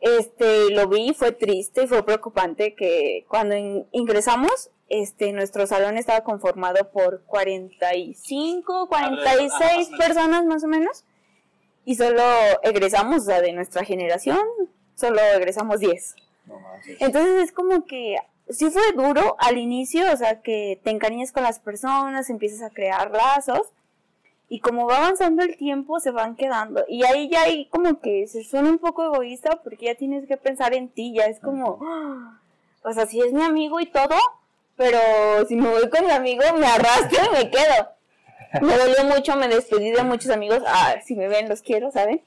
este 0.00 0.70
lo 0.70 0.88
vi, 0.88 1.12
fue 1.12 1.32
triste 1.32 1.82
y 1.84 1.86
fue 1.86 2.04
preocupante 2.04 2.74
que 2.74 3.24
cuando 3.28 3.56
in- 3.56 3.86
ingresamos, 3.92 4.70
este 4.88 5.32
nuestro 5.32 5.66
salón 5.66 5.98
estaba 5.98 6.22
conformado 6.22 6.90
por 6.90 7.22
45, 7.24 8.88
46 8.88 9.90
personas 9.98 10.44
más 10.46 10.64
o 10.64 10.68
menos, 10.68 11.04
y 11.84 11.96
solo 11.96 12.22
egresamos, 12.62 13.22
o 13.22 13.26
sea, 13.26 13.40
de 13.42 13.52
nuestra 13.52 13.84
generación, 13.84 14.38
solo 14.94 15.20
egresamos 15.36 15.80
10. 15.80 16.14
No 16.46 16.58
manches. 16.60 16.96
Entonces 17.00 17.42
es 17.44 17.52
como 17.52 17.84
que 17.84 18.16
sí 18.50 18.70
fue 18.70 18.82
duro 18.94 19.36
al 19.38 19.58
inicio, 19.58 20.10
o 20.12 20.16
sea, 20.16 20.40
que 20.40 20.80
te 20.82 20.90
encariñas 20.90 21.32
con 21.32 21.42
las 21.42 21.58
personas, 21.58 22.30
empiezas 22.30 22.62
a 22.62 22.70
crear 22.70 23.10
lazos 23.10 23.72
y 24.48 24.60
como 24.60 24.86
va 24.86 24.98
avanzando 24.98 25.42
el 25.42 25.56
tiempo 25.56 26.00
se 26.00 26.10
van 26.10 26.34
quedando 26.34 26.84
y 26.88 27.04
ahí 27.04 27.28
ya 27.28 27.42
hay 27.42 27.66
como 27.66 28.00
que 28.00 28.26
se 28.26 28.44
suena 28.44 28.70
un 28.70 28.78
poco 28.78 29.04
egoísta 29.04 29.60
porque 29.62 29.86
ya 29.86 29.94
tienes 29.94 30.26
que 30.26 30.36
pensar 30.38 30.74
en 30.74 30.88
ti, 30.88 31.12
ya 31.14 31.24
es 31.24 31.38
como, 31.40 31.78
¡ah! 31.82 32.40
o 32.82 32.92
sea, 32.92 33.06
si 33.06 33.20
es 33.20 33.32
mi 33.32 33.42
amigo 33.42 33.80
y 33.80 33.86
todo, 33.86 34.16
pero 34.76 34.98
si 35.46 35.56
me 35.56 35.68
voy 35.68 35.88
con 35.90 36.06
mi 36.06 36.12
amigo 36.12 36.42
me 36.56 36.66
arrastro 36.66 37.18
y 37.26 37.44
me 37.44 37.50
quedo. 37.50 37.88
Me 38.62 38.78
dolió 38.78 39.04
mucho, 39.14 39.36
me 39.36 39.46
despedí 39.46 39.90
de 39.90 40.02
muchos 40.04 40.30
amigos, 40.30 40.62
ah, 40.66 40.94
si 41.04 41.14
me 41.14 41.28
ven 41.28 41.50
los 41.50 41.60
quiero, 41.60 41.90
¿saben? 41.90 42.22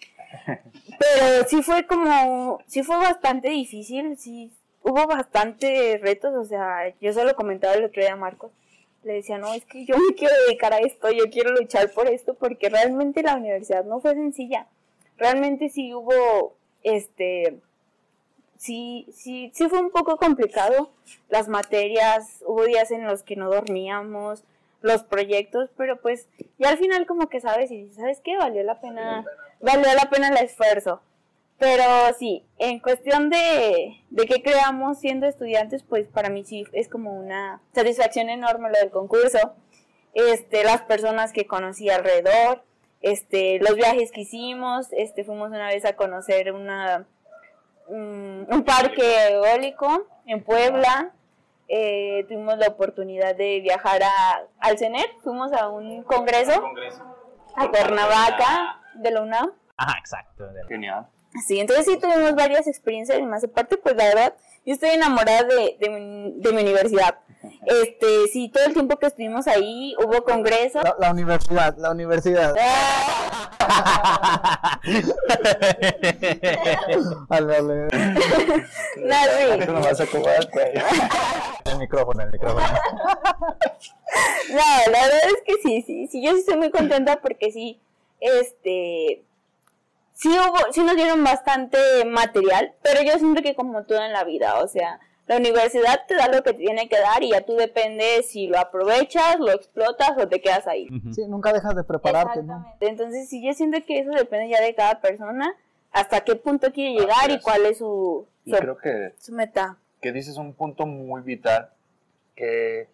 Pero 1.00 1.48
sí 1.48 1.64
fue 1.64 1.88
como, 1.88 2.60
sí 2.68 2.84
fue 2.84 2.98
bastante 2.98 3.50
difícil, 3.50 4.16
sí 4.20 4.52
hubo 4.84 5.08
bastante 5.08 6.00
retos, 6.02 6.34
o 6.36 6.46
sea, 6.46 6.94
yo 7.00 7.14
solo 7.14 7.36
comentaba 7.36 7.74
el 7.74 7.86
otro 7.86 8.02
día 8.02 8.14
a 8.14 8.18
Marcos, 8.18 8.52
le 9.04 9.14
decía, 9.14 9.38
no, 9.38 9.54
es 9.54 9.66
que 9.66 9.86
yo 9.86 9.98
me 9.98 10.14
quiero 10.16 10.34
dedicar 10.48 10.74
a 10.74 10.80
esto, 10.80 11.12
yo 11.12 11.26
quiero 11.32 11.52
luchar 11.52 11.92
por 11.92 12.08
esto, 12.08 12.34
porque 12.34 12.70
realmente 12.70 13.24
la 13.24 13.36
universidad 13.36 13.84
no 13.86 14.00
fue 14.00 14.14
sencilla, 14.14 14.68
realmente 15.18 15.70
sí 15.70 15.94
hubo, 15.94 16.56
este, 16.84 17.60
sí, 18.58 19.08
sí, 19.14 19.52
sí 19.54 19.70
fue 19.70 19.80
un 19.80 19.92
poco 19.92 20.18
complicado, 20.18 20.92
las 21.30 21.48
materias, 21.48 22.44
hubo 22.46 22.64
días 22.66 22.92
en 22.92 23.06
los 23.06 23.24
que 23.24 23.36
no 23.36 23.50
dormíamos, 23.50 24.44
los 24.82 25.04
proyectos, 25.04 25.70
pero 25.78 25.98
pues 25.98 26.28
ya 26.58 26.70
al 26.70 26.78
final 26.78 27.06
como 27.06 27.30
que 27.30 27.40
sabes 27.40 27.72
y 27.72 27.84
dices, 27.84 27.98
¿sabes 27.98 28.20
qué? 28.24 28.38
Valió 28.38 28.64
la 28.64 28.82
pena, 28.82 29.26
valió 29.60 29.94
la 29.94 30.10
pena 30.10 30.30
el 30.30 30.38
esfuerzo. 30.38 31.02
Pero 31.62 31.84
sí, 32.18 32.44
en 32.58 32.80
cuestión 32.80 33.30
de, 33.30 34.04
de 34.10 34.26
qué 34.26 34.42
creamos 34.42 34.98
siendo 34.98 35.28
estudiantes, 35.28 35.84
pues 35.84 36.08
para 36.08 36.32
mí 36.32 36.44
sí 36.44 36.66
es 36.74 36.90
como 36.90 37.14
una 37.14 37.62
satisfacción 37.76 38.30
enorme 38.30 38.72
lo 38.72 38.80
del 38.80 38.90
concurso. 38.90 39.38
Este, 40.16 40.64
las 40.64 40.82
personas 40.82 41.32
que 41.32 41.46
conocí 41.46 41.88
alrededor, 41.92 42.64
este, 43.02 43.60
los 43.60 43.76
viajes 43.76 44.12
que 44.12 44.22
hicimos, 44.22 44.88
este, 44.92 45.24
fuimos 45.24 45.50
una 45.50 45.68
vez 45.68 45.86
a 45.86 45.96
conocer 45.96 46.52
una, 46.52 47.06
un, 47.86 48.48
un 48.50 48.64
parque 48.64 49.28
eólico 49.30 50.08
en 50.26 50.44
Puebla, 50.44 51.12
eh, 51.68 52.26
tuvimos 52.28 52.58
la 52.58 52.70
oportunidad 52.70 53.36
de 53.36 53.60
viajar 53.60 54.02
a, 54.02 54.48
al 54.58 54.80
CENER, 54.80 55.12
fuimos 55.24 55.54
a 55.54 55.70
un 55.70 56.02
congreso, 56.06 56.60
a 57.56 57.70
Cuernavaca 57.70 58.82
de 58.96 59.12
la 59.12 59.22
UNAM. 59.22 59.52
Ajá, 59.78 60.00
exacto. 60.00 60.50
Genial. 60.68 61.06
Sí, 61.48 61.60
entonces 61.60 61.86
sí 61.86 61.98
tuvimos 61.98 62.36
varias 62.36 62.68
experiencias 62.68 63.18
y 63.20 63.24
más 63.24 63.44
aparte, 63.44 63.78
pues 63.78 63.96
la 63.96 64.04
verdad, 64.06 64.36
yo 64.66 64.74
estoy 64.74 64.90
enamorada 64.90 65.44
de, 65.44 65.78
de, 65.80 65.90
mi, 65.90 66.34
de 66.38 66.52
mi 66.52 66.62
universidad. 66.62 67.20
Este, 67.66 68.28
sí, 68.32 68.50
todo 68.50 68.66
el 68.66 68.74
tiempo 68.74 68.98
que 68.98 69.08
estuvimos 69.08 69.48
ahí 69.48 69.96
hubo 69.98 70.24
congresos. 70.24 70.84
La, 70.84 70.96
la 71.00 71.12
universidad, 71.12 71.76
la 71.78 71.92
universidad. 71.92 72.54
Vale, 77.28 77.62
vale. 77.62 77.88
No, 78.98 79.16
sí. 79.16 79.66
Tú 79.66 79.72
nomás 79.72 80.02
acomodas, 80.02 80.50
güey. 80.52 80.74
El 81.66 81.80
micrófono, 81.80 82.24
el 82.24 82.32
micrófono. 82.32 82.68
No, 84.50 84.92
la 84.92 85.02
verdad 85.04 85.22
es 85.28 85.44
que 85.46 85.54
sí, 85.64 85.82
sí, 85.88 86.08
sí, 86.08 86.22
yo 86.24 86.34
sí 86.34 86.40
estoy 86.40 86.58
muy 86.58 86.70
contenta 86.72 87.22
porque 87.22 87.52
sí, 87.52 87.80
este, 88.20 89.24
sí 90.22 90.30
hubo, 90.30 90.72
sí 90.72 90.84
nos 90.84 90.96
dieron 90.96 91.24
bastante 91.24 91.78
material, 92.06 92.74
pero 92.84 93.02
yo 93.02 93.18
siento 93.18 93.42
que 93.42 93.56
como 93.56 93.84
todo 93.84 94.04
en 94.04 94.14
la 94.14 94.24
vida, 94.24 94.60
o 94.60 94.68
sea, 94.68 95.00
la 95.28 95.38
universidad 95.38 96.02
te 96.08 96.16
da 96.16 96.28
lo 96.28 96.44
que 96.44 96.54
te 96.54 96.60
tiene 96.60 96.88
que 96.88 97.00
dar 97.00 97.24
y 97.24 97.32
ya 97.32 97.42
tú 97.42 97.56
depende 97.56 98.22
si 98.24 98.48
lo 98.48 98.60
aprovechas, 98.60 99.40
lo 99.40 99.52
explotas 99.52 100.12
o 100.18 100.28
te 100.28 100.42
quedas 100.42 100.68
ahí. 100.68 100.90
Sí, 101.14 101.26
nunca 101.28 101.54
dejas 101.54 101.76
de 101.76 101.84
prepararte, 101.84 102.44
¿no? 102.44 102.58
Exactamente. 102.58 102.88
Entonces, 102.88 103.30
sí, 103.30 103.44
yo 103.44 103.54
siento 103.54 103.80
que 103.86 104.00
eso 104.00 104.12
depende 104.12 104.50
ya 104.50 104.62
de 104.62 104.76
cada 104.76 105.02
persona, 105.02 105.56
hasta 105.92 106.22
qué 106.22 106.36
punto 106.36 106.72
quiere 106.72 107.00
llegar 107.00 107.32
y 107.32 107.40
cuál 107.40 107.66
es 107.66 107.80
su, 107.80 108.28
creo 108.46 108.78
que, 108.78 109.14
su 109.18 109.34
meta. 109.34 109.78
que 110.02 110.12
dices 110.12 110.38
un 110.38 110.54
punto 110.54 110.86
muy 110.86 111.22
vital 111.22 111.70
que 112.36 112.88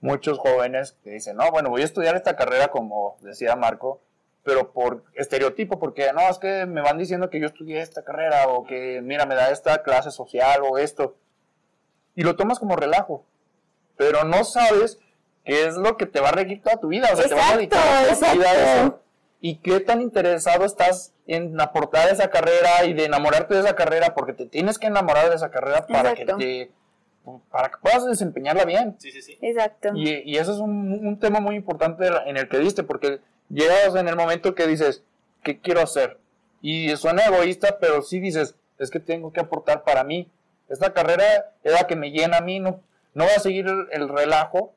muchos 0.00 0.38
jóvenes 0.38 0.96
que 1.04 1.10
dicen, 1.10 1.36
no, 1.36 1.50
bueno, 1.50 1.68
voy 1.68 1.82
a 1.82 1.84
estudiar 1.84 2.16
esta 2.16 2.34
carrera 2.34 2.68
como 2.68 3.16
decía 3.20 3.56
Marco, 3.56 4.00
pero 4.44 4.72
por 4.72 5.04
estereotipo, 5.14 5.78
porque 5.78 6.12
no, 6.12 6.20
es 6.28 6.38
que 6.38 6.66
me 6.66 6.80
van 6.80 6.98
diciendo 6.98 7.30
que 7.30 7.40
yo 7.40 7.46
estudié 7.46 7.80
esta 7.80 8.02
carrera 8.02 8.48
o 8.48 8.64
que, 8.64 9.00
mira, 9.02 9.24
me 9.26 9.34
da 9.34 9.50
esta 9.50 9.82
clase 9.82 10.10
social 10.10 10.62
o 10.68 10.78
esto. 10.78 11.16
Y 12.14 12.22
lo 12.22 12.36
tomas 12.36 12.58
como 12.58 12.76
relajo, 12.76 13.24
pero 13.96 14.24
no 14.24 14.44
sabes 14.44 14.98
qué 15.44 15.66
es 15.66 15.76
lo 15.76 15.96
que 15.96 16.06
te 16.06 16.20
va 16.20 16.30
a 16.30 16.32
regir 16.32 16.60
toda 16.62 16.76
tu 16.78 16.88
vida, 16.88 17.08
o 17.12 17.16
sea, 17.16 17.28
te 17.28 17.34
vas 17.34 17.52
a 17.52 17.56
dedicar 17.56 17.80
Exacto, 17.80 18.18
toda 18.20 18.32
tu 18.32 18.38
vida 18.38 18.50
a 18.50 18.54
eso. 18.54 18.62
exacto. 18.80 19.02
Y 19.40 19.56
qué 19.56 19.80
tan 19.80 20.00
interesado 20.00 20.64
estás 20.64 21.14
en 21.26 21.60
aportar 21.60 22.08
esa 22.10 22.28
carrera 22.30 22.84
y 22.84 22.92
de 22.94 23.04
enamorarte 23.06 23.54
de 23.54 23.60
esa 23.60 23.74
carrera, 23.74 24.14
porque 24.14 24.32
te 24.34 24.46
tienes 24.46 24.78
que 24.78 24.86
enamorar 24.88 25.30
de 25.30 25.36
esa 25.36 25.50
carrera 25.50 25.86
para 25.86 26.10
Exacto. 26.12 26.36
que 26.36 26.68
te 26.68 26.70
para 27.50 27.68
que 27.70 27.76
puedas 27.80 28.04
desempeñarla 28.04 28.64
bien. 28.64 28.96
Sí, 28.98 29.12
sí, 29.12 29.22
sí. 29.22 29.38
Exacto. 29.40 29.90
Y, 29.94 30.22
y 30.28 30.38
eso 30.38 30.52
es 30.52 30.58
un, 30.58 31.06
un 31.06 31.18
tema 31.20 31.38
muy 31.38 31.54
importante 31.54 32.08
en 32.26 32.36
el 32.36 32.48
que 32.48 32.58
diste, 32.58 32.82
porque 32.82 33.20
llegas 33.52 33.94
en 33.94 34.08
el 34.08 34.16
momento 34.16 34.54
que 34.54 34.66
dices, 34.66 35.02
¿qué 35.42 35.60
quiero 35.60 35.80
hacer? 35.80 36.18
Y 36.60 36.94
suena 36.96 37.26
egoísta, 37.26 37.78
pero 37.80 38.02
sí 38.02 38.20
dices, 38.20 38.54
es 38.78 38.90
que 38.90 39.00
tengo 39.00 39.32
que 39.32 39.40
aportar 39.40 39.84
para 39.84 40.04
mí. 40.04 40.30
Esta 40.68 40.92
carrera 40.92 41.24
es 41.62 41.72
la 41.72 41.86
que 41.86 41.96
me 41.96 42.10
llena 42.10 42.38
a 42.38 42.40
mí, 42.40 42.60
no, 42.60 42.80
no 43.14 43.24
voy 43.24 43.32
a 43.36 43.40
seguir 43.40 43.66
el, 43.66 43.86
el 43.90 44.08
relajo 44.08 44.72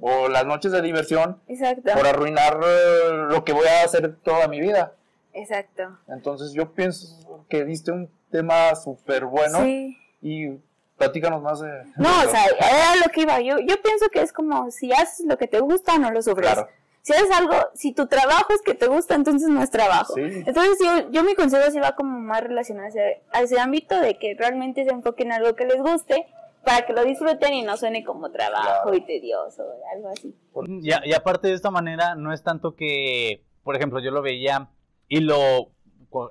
o 0.00 0.28
las 0.28 0.46
noches 0.46 0.72
de 0.72 0.80
diversión 0.82 1.40
Exacto. 1.48 1.92
por 1.94 2.06
arruinar 2.06 2.58
eh, 2.64 3.26
lo 3.28 3.44
que 3.44 3.52
voy 3.52 3.66
a 3.66 3.84
hacer 3.84 4.16
toda 4.22 4.48
mi 4.48 4.60
vida. 4.60 4.94
Exacto. 5.34 5.98
Entonces 6.08 6.52
yo 6.52 6.72
pienso 6.72 7.44
que 7.48 7.64
diste 7.64 7.92
un 7.92 8.10
tema 8.30 8.74
súper 8.76 9.24
bueno 9.26 9.62
Sí. 9.62 9.96
y 10.22 10.48
platícanos 10.96 11.42
más 11.42 11.60
de... 11.60 11.68
No, 11.96 12.08
o 12.20 12.30
sea, 12.30 12.44
era 12.46 12.96
lo 13.04 13.10
que 13.12 13.22
iba. 13.22 13.40
Yo, 13.40 13.58
yo 13.58 13.80
pienso 13.82 14.06
que 14.12 14.20
es 14.22 14.32
como 14.32 14.70
si 14.70 14.92
haces 14.92 15.26
lo 15.26 15.36
que 15.36 15.46
te 15.46 15.60
gusta, 15.60 15.98
no 15.98 16.10
lo 16.10 16.22
sufres. 16.22 16.50
Claro. 16.52 16.68
Si 17.02 17.12
haces 17.14 17.30
algo, 17.30 17.54
si 17.74 17.92
tu 17.94 18.06
trabajo 18.06 18.52
es 18.54 18.60
que 18.62 18.74
te 18.74 18.86
gusta, 18.86 19.14
entonces 19.14 19.48
no 19.48 19.62
es 19.62 19.70
trabajo. 19.70 20.14
Sí. 20.14 20.20
Entonces 20.22 20.78
yo, 20.84 21.10
yo 21.10 21.24
mi 21.24 21.34
consejo 21.34 21.70
sí 21.70 21.78
va 21.80 21.94
como 21.96 22.18
más 22.18 22.42
relacionado 22.42 22.86
a 22.86 22.88
ese, 22.90 23.22
a 23.32 23.40
ese 23.42 23.58
ámbito 23.58 23.98
de 24.00 24.18
que 24.18 24.34
realmente 24.38 24.84
se 24.84 24.90
enfoquen 24.90 25.28
en 25.28 25.32
algo 25.32 25.56
que 25.56 25.64
les 25.64 25.78
guste 25.80 26.26
para 26.64 26.84
que 26.84 26.92
lo 26.92 27.02
disfruten 27.04 27.54
y 27.54 27.62
no 27.62 27.76
suene 27.78 28.04
como 28.04 28.30
trabajo 28.30 28.82
Claro. 28.82 28.94
y 28.94 29.00
tedioso, 29.06 29.64
algo 29.94 30.08
así. 30.10 30.36
Y, 30.82 30.92
a- 30.92 31.00
y 31.06 31.14
aparte 31.14 31.48
de 31.48 31.54
esta 31.54 31.70
manera, 31.70 32.14
no 32.16 32.34
es 32.34 32.42
tanto 32.42 32.76
que, 32.76 33.42
por 33.64 33.76
ejemplo, 33.76 33.98
yo 34.00 34.10
lo 34.10 34.20
veía 34.20 34.68
y 35.08 35.20
lo, 35.20 35.70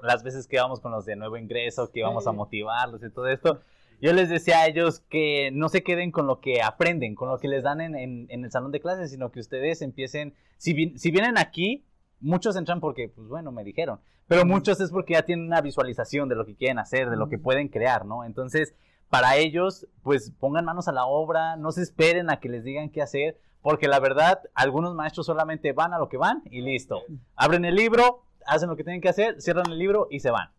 las 0.03 0.21
veces 0.23 0.47
que 0.47 0.57
íbamos 0.57 0.81
con 0.81 0.91
los 0.91 1.03
de 1.05 1.15
nuevo 1.15 1.35
ingreso, 1.37 1.91
que 1.91 2.01
íbamos 2.01 2.27
a 2.27 2.31
motivarlos 2.31 3.01
y 3.03 3.09
todo 3.11 3.27
esto, 3.27 3.61
yo 4.01 4.13
les 4.13 4.29
decía 4.29 4.59
a 4.61 4.67
ellos 4.67 5.01
que 5.09 5.51
no 5.53 5.69
se 5.69 5.83
queden 5.83 6.11
con 6.11 6.27
lo 6.27 6.39
que 6.41 6.61
aprenden, 6.61 7.15
con 7.15 7.29
lo 7.29 7.37
que 7.37 7.47
les 7.47 7.63
dan 7.63 7.81
en, 7.81 7.95
en- 7.95 8.27
en 8.29 8.43
el 8.45 8.51
salón 8.51 8.71
de 8.71 8.79
clases, 8.79 9.11
sino 9.11 9.31
que 9.31 9.39
ustedes 9.39 9.81
empiecen, 9.81 10.33
si, 10.57 10.73
vi- 10.73 10.97
si 10.97 11.11
vienen 11.11 11.37
aquí, 11.37 11.85
muchos 12.19 12.55
entran 12.55 12.79
porque, 12.79 13.09
pues 13.09 13.27
bueno, 13.27 13.51
me 13.51 13.63
dijeron, 13.63 13.99
pero 14.27 14.45
muchos 14.45 14.79
es 14.81 14.91
porque 14.91 15.13
ya 15.13 15.23
tienen 15.23 15.45
una 15.47 15.61
visualización 15.61 16.29
de 16.29 16.35
lo 16.35 16.45
que 16.45 16.55
quieren 16.55 16.79
hacer, 16.79 17.09
de 17.09 17.17
lo 17.17 17.29
que 17.29 17.37
pueden 17.39 17.67
crear, 17.69 18.05
¿no? 18.05 18.23
Entonces, 18.25 18.73
para 19.09 19.37
ellos, 19.37 19.87
pues 20.03 20.31
pongan 20.39 20.65
manos 20.65 20.87
a 20.87 20.91
la 20.91 21.05
obra, 21.05 21.55
no 21.55 21.71
se 21.71 21.81
esperen 21.81 22.29
a 22.29 22.39
que 22.39 22.47
les 22.49 22.63
digan 22.63 22.89
qué 22.91 23.01
hacer, 23.01 23.39
porque 23.61 23.87
la 23.87 23.99
verdad, 23.99 24.39
algunos 24.53 24.93
maestros 24.95 25.25
solamente 25.25 25.73
van 25.73 25.93
a 25.93 25.97
lo 25.99 26.09
que 26.09 26.17
van 26.17 26.43
y 26.51 26.61
listo. 26.61 27.01
Abren 27.35 27.65
el 27.65 27.75
libro, 27.75 28.21
hacen 28.45 28.69
lo 28.69 28.75
que 28.75 28.83
tienen 28.83 29.01
que 29.01 29.09
hacer, 29.09 29.41
cierran 29.41 29.71
el 29.71 29.79
libro 29.79 30.07
y 30.11 30.19
se 30.19 30.29
van. 30.31 30.49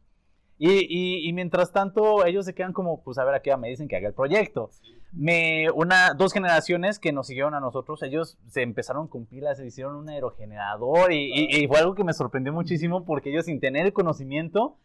Y, 0.62 0.68
y- 0.88 1.26
y 1.26 1.32
mientras 1.32 1.72
tanto, 1.72 2.26
ellos 2.26 2.44
se 2.44 2.54
quedan 2.54 2.74
como, 2.74 3.02
pues 3.02 3.16
a 3.16 3.24
ver, 3.24 3.34
aquí 3.34 3.48
me 3.58 3.70
dicen 3.70 3.88
que 3.88 3.96
haga 3.96 4.08
el 4.08 4.14
proyecto. 4.14 4.68
Me, 5.12 5.70
una, 5.70 6.12
dos 6.12 6.34
generaciones 6.34 6.98
que 6.98 7.12
nos 7.12 7.26
siguieron 7.28 7.54
a 7.54 7.60
nosotros, 7.60 8.02
ellos 8.02 8.36
se 8.46 8.60
empezaron 8.60 9.08
con 9.08 9.24
pilas, 9.24 9.56
se 9.56 9.66
hicieron 9.66 9.96
un 9.96 10.10
aerogenerador 10.10 11.12
y, 11.14 11.66
fue 11.66 11.78
algo 11.78 11.94
que 11.94 12.04
me 12.04 12.12
sorprendió 12.12 12.52
muchísimo 12.52 13.06
porque 13.06 13.30
ellos 13.30 13.46
sin 13.46 13.58
tener 13.58 13.86
el 13.86 13.94
conocimiento 13.94 14.76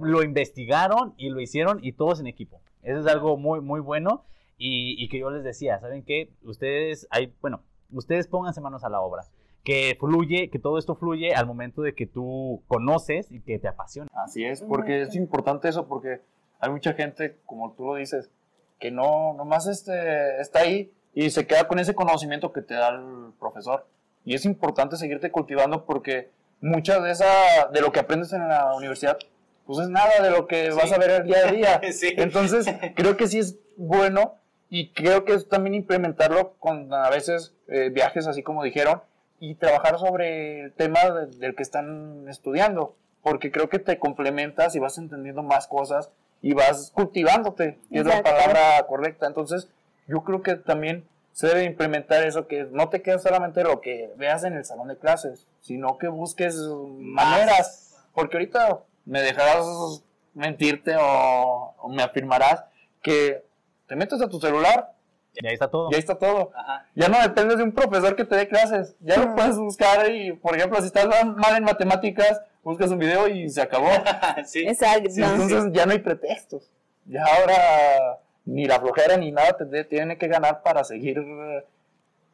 lo 0.00 0.22
investigaron 0.22 1.12
y 1.18 1.28
lo 1.28 1.40
hicieron 1.40 1.78
y 1.82 1.92
todos 1.92 2.20
en 2.20 2.26
equipo. 2.26 2.60
Eso 2.82 3.00
es 3.00 3.06
algo 3.06 3.36
muy, 3.36 3.60
muy 3.60 3.80
bueno 3.80 4.24
y, 4.56 4.96
y 5.02 5.08
que 5.10 5.18
yo 5.18 5.30
les 5.30 5.44
decía, 5.44 5.78
¿saben 5.78 6.02
qué? 6.04 6.30
Ustedes, 6.42 7.06
hay, 7.10 7.34
bueno, 7.42 7.60
ustedes 7.92 8.26
pónganse 8.28 8.62
manos 8.62 8.82
a 8.82 8.88
la 8.88 9.00
obra. 9.02 9.24
Que 9.64 9.96
fluye, 9.98 10.50
que 10.50 10.58
todo 10.58 10.78
esto 10.78 10.94
fluye 10.96 11.34
al 11.34 11.46
momento 11.46 11.82
de 11.82 11.94
que 11.94 12.06
tú 12.06 12.62
conoces 12.68 13.30
y 13.30 13.40
que 13.40 13.58
te 13.58 13.68
apasiona. 13.68 14.08
Así 14.14 14.44
es, 14.44 14.62
porque 14.62 15.02
es 15.02 15.14
importante 15.14 15.68
eso, 15.68 15.86
porque 15.86 16.20
hay 16.60 16.70
mucha 16.70 16.94
gente, 16.94 17.38
como 17.44 17.72
tú 17.72 17.84
lo 17.84 17.94
dices, 17.96 18.30
que 18.78 18.90
no, 18.90 19.34
nomás 19.34 19.66
este, 19.66 20.40
está 20.40 20.60
ahí 20.60 20.92
y 21.12 21.30
se 21.30 21.46
queda 21.46 21.66
con 21.66 21.78
ese 21.78 21.94
conocimiento 21.94 22.52
que 22.52 22.62
te 22.62 22.74
da 22.74 22.90
el 22.90 23.32
profesor. 23.38 23.86
Y 24.24 24.34
es 24.34 24.44
importante 24.44 24.96
seguirte 24.96 25.30
cultivando 25.30 25.84
porque 25.84 26.30
mucha 26.60 27.00
de 27.00 27.10
esa, 27.10 27.68
de 27.72 27.80
lo 27.80 27.92
que 27.92 28.00
aprendes 28.00 28.32
en 28.32 28.46
la 28.48 28.74
universidad, 28.74 29.18
pues 29.66 29.80
es 29.80 29.88
nada 29.88 30.22
de 30.22 30.30
lo 30.30 30.46
que 30.46 30.70
vas 30.70 30.92
a 30.92 30.98
ver 30.98 31.10
el 31.10 31.24
día 31.24 31.48
a 31.48 31.52
día. 31.52 31.80
Sí. 31.92 32.14
Entonces, 32.16 32.66
creo 32.94 33.16
que 33.16 33.26
sí 33.26 33.38
es 33.38 33.58
bueno 33.76 34.34
y 34.70 34.92
creo 34.92 35.24
que 35.24 35.34
es 35.34 35.48
también 35.48 35.74
implementarlo 35.74 36.54
con 36.58 36.92
a 36.92 37.10
veces 37.10 37.54
eh, 37.68 37.90
viajes, 37.90 38.26
así 38.26 38.42
como 38.42 38.62
dijeron, 38.62 39.02
y 39.40 39.54
trabajar 39.54 39.98
sobre 39.98 40.60
el 40.64 40.72
tema 40.72 41.00
de- 41.10 41.26
del 41.38 41.54
que 41.54 41.62
están 41.62 42.26
estudiando, 42.28 42.94
porque 43.22 43.50
creo 43.52 43.68
que 43.68 43.78
te 43.78 43.98
complementas 43.98 44.74
y 44.74 44.78
vas 44.78 44.98
entendiendo 44.98 45.42
más 45.42 45.66
cosas 45.66 46.10
y 46.42 46.54
vas 46.54 46.90
cultivándote, 46.94 47.78
que 47.90 47.98
es 48.00 48.06
la 48.06 48.22
palabra 48.22 48.86
correcta. 48.88 49.26
Entonces, 49.26 49.68
yo 50.06 50.22
creo 50.22 50.42
que 50.42 50.54
también 50.56 51.04
se 51.32 51.46
debe 51.48 51.64
implementar 51.64 52.24
eso, 52.24 52.46
que 52.48 52.64
no 52.70 52.88
te 52.88 53.02
quedes 53.02 53.22
solamente 53.22 53.62
lo 53.62 53.80
que 53.80 54.12
veas 54.16 54.42
en 54.44 54.54
el 54.54 54.64
salón 54.64 54.88
de 54.88 54.96
clases, 54.98 55.46
sino 55.60 55.98
que 55.98 56.08
busques 56.08 56.56
maneras, 56.98 57.96
porque 58.14 58.36
ahorita 58.36 58.80
me 59.04 59.20
dejarás 59.20 60.02
mentirte 60.34 60.96
o, 60.96 61.74
o 61.78 61.88
me 61.88 62.02
afirmarás 62.02 62.64
que 63.02 63.44
te 63.86 63.96
metes 63.96 64.20
a 64.20 64.28
tu 64.28 64.40
celular 64.40 64.92
Y 65.40 65.46
ahí 65.46 65.54
está 65.54 65.68
todo. 65.68 65.88
y 65.90 65.94
ahí 65.94 66.00
está 66.00 66.16
todo. 66.16 66.50
Ajá. 66.54 66.86
Ya 66.94 67.08
no 67.08 67.20
dependes 67.20 67.58
de 67.58 67.64
un 67.64 67.72
profesor 67.72 68.16
que 68.16 68.24
te 68.24 68.36
dé 68.36 68.48
clases. 68.48 68.96
Ya 69.00 69.16
lo 69.16 69.34
puedes 69.34 69.56
buscar 69.56 70.10
y, 70.10 70.32
por 70.32 70.56
ejemplo, 70.56 70.80
si 70.80 70.86
estás 70.86 71.06
mal 71.24 71.56
en 71.56 71.64
matemáticas, 71.64 72.40
buscas 72.62 72.90
un 72.90 72.98
video 72.98 73.28
y 73.28 73.48
se 73.48 73.62
acabó. 73.62 73.88
sí. 74.44 74.66
Exacto. 74.66 75.10
Sí, 75.10 75.22
entonces 75.22 75.72
ya 75.72 75.86
no 75.86 75.92
hay 75.92 76.00
pretextos. 76.00 76.70
Ya 77.06 77.24
ahora 77.24 78.18
ni 78.44 78.66
la 78.66 78.80
flojera 78.80 79.16
ni 79.16 79.30
nada 79.30 79.56
te 79.56 79.84
tiene 79.84 80.18
que 80.18 80.26
ganar 80.26 80.62
para 80.62 80.82
seguir 80.84 81.18
eh, 81.18 81.64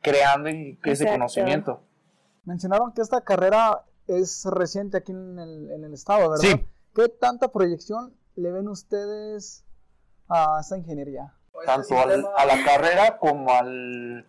creando 0.00 0.48
y 0.48 0.78
ese 0.82 1.04
Exacto. 1.04 1.12
conocimiento. 1.12 1.80
Mencionaron 2.44 2.92
que 2.92 3.02
esta 3.02 3.20
carrera 3.22 3.84
es 4.06 4.44
reciente 4.46 4.98
aquí 4.98 5.12
en 5.12 5.38
el, 5.38 5.70
en 5.70 5.84
el 5.84 5.94
estado, 5.94 6.30
¿verdad? 6.30 6.44
Sí. 6.44 6.64
¿qué 6.94 7.08
tanta 7.08 7.48
proyección 7.48 8.14
le 8.36 8.52
ven 8.52 8.68
ustedes 8.68 9.64
a 10.28 10.58
esta 10.60 10.78
ingeniería? 10.78 11.34
Tanto 11.64 11.98
al- 11.98 12.26
a 12.36 12.46
la 12.46 12.64
carrera 12.64 13.16
como 13.18 13.52
al, 13.52 14.24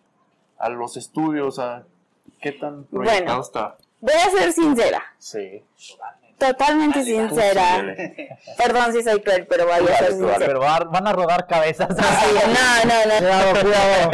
a 0.57 0.69
los 0.69 0.97
estudios, 0.97 1.59
a 1.59 1.83
qué 2.41 2.51
tan 2.51 2.83
proyectado 2.85 3.25
Bueno. 3.25 3.41
está. 3.41 3.77
Voy 4.01 4.13
a 4.13 4.29
ser 4.29 4.51
sincera, 4.53 5.03
Sí. 5.17 5.63
totalmente 6.37 7.03
sincera. 7.03 7.83
Perdón 8.57 8.93
si 8.93 9.01
soy 9.03 9.21
cruel, 9.21 9.47
pero 9.47 9.65
voy 9.65 9.73
a 9.73 9.79
Dale, 9.81 9.97
ser 9.97 10.11
sincera. 10.11 10.37
Pero 10.37 10.59
va- 10.59 10.79
van 10.79 11.07
a 11.07 11.13
rodar 11.13 11.47
cabezas. 11.47 11.89
Sí, 11.97 12.35
no, 12.45 12.85
no, 12.85 13.05
no. 13.05 13.19
Cuidado, 13.61 13.61
cuidado. 13.61 14.11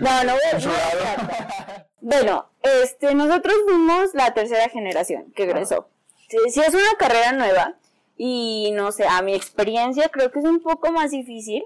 No, 0.00 0.24
no 0.24 0.32
voy 0.32 0.42
a- 0.52 0.58
no 0.58 0.66
voy 0.70 0.76
a- 1.06 1.86
Bueno, 2.00 2.48
este, 2.62 3.14
nosotros 3.14 3.54
fuimos 3.66 4.14
la 4.14 4.32
tercera 4.34 4.68
generación 4.70 5.30
que 5.36 5.44
egresó. 5.44 5.88
Si, 6.28 6.38
si 6.50 6.60
es 6.60 6.74
una 6.74 6.96
carrera 6.98 7.32
nueva 7.32 7.74
y 8.16 8.70
no 8.74 8.90
sé, 8.92 9.06
a 9.06 9.22
mi 9.22 9.34
experiencia 9.34 10.08
creo 10.08 10.30
que 10.32 10.38
es 10.40 10.44
un 10.44 10.60
poco 10.60 10.90
más 10.90 11.10
difícil 11.10 11.64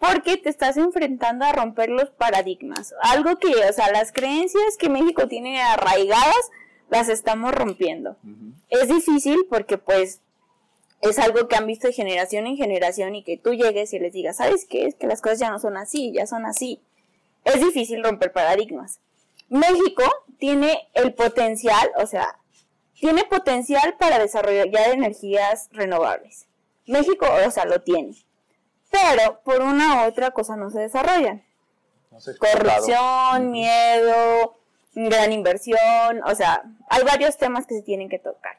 porque 0.00 0.38
te 0.38 0.48
estás 0.48 0.78
enfrentando 0.78 1.44
a 1.44 1.52
romper 1.52 1.90
los 1.90 2.10
paradigmas. 2.10 2.94
Algo 3.02 3.36
que, 3.36 3.48
o 3.48 3.72
sea, 3.72 3.92
las 3.92 4.12
creencias 4.12 4.78
que 4.78 4.88
México 4.88 5.28
tiene 5.28 5.60
arraigadas 5.60 6.50
las 6.88 7.08
estamos 7.10 7.52
rompiendo. 7.52 8.16
Es 8.70 8.88
difícil 8.88 9.46
porque 9.48 9.76
pues 9.76 10.22
es 11.02 11.18
algo 11.18 11.48
que 11.48 11.56
han 11.56 11.66
visto 11.66 11.86
de 11.86 11.92
generación 11.92 12.46
en 12.46 12.56
generación 12.56 13.14
y 13.14 13.22
que 13.22 13.36
tú 13.36 13.52
llegues 13.52 13.92
y 13.92 13.98
les 13.98 14.14
digas, 14.14 14.38
¿sabes 14.38 14.64
qué? 14.64 14.86
Es 14.86 14.94
que 14.94 15.06
las 15.06 15.20
cosas 15.20 15.38
ya 15.38 15.50
no 15.50 15.58
son 15.58 15.76
así, 15.76 16.12
ya 16.12 16.26
son 16.26 16.46
así. 16.46 16.80
Es 17.44 17.60
difícil 17.60 18.02
romper 18.02 18.32
paradigmas. 18.32 19.00
México 19.50 20.02
tiene 20.38 20.88
el 20.94 21.12
potencial, 21.12 21.90
o 21.98 22.06
sea, 22.06 22.38
tiene 22.94 23.24
potencial 23.24 23.96
para 23.98 24.18
desarrollar 24.18 24.92
energías 24.92 25.68
renovables. 25.72 26.46
México, 26.86 27.26
o 27.46 27.50
sea, 27.50 27.66
lo 27.66 27.82
tiene. 27.82 28.14
Pero 28.90 29.40
por 29.42 29.60
una 29.60 30.02
u 30.02 30.08
otra 30.08 30.32
cosa 30.32 30.56
no 30.56 30.70
se 30.70 30.80
desarrollan 30.80 31.44
No 32.10 32.18
corrupción, 32.38 33.50
miedo, 33.50 34.56
gran 34.94 35.32
inversión, 35.32 36.22
o 36.24 36.34
sea, 36.34 36.64
hay 36.88 37.04
varios 37.04 37.36
temas 37.36 37.66
que 37.66 37.76
se 37.76 37.82
tienen 37.82 38.08
que 38.08 38.18
tocar. 38.18 38.58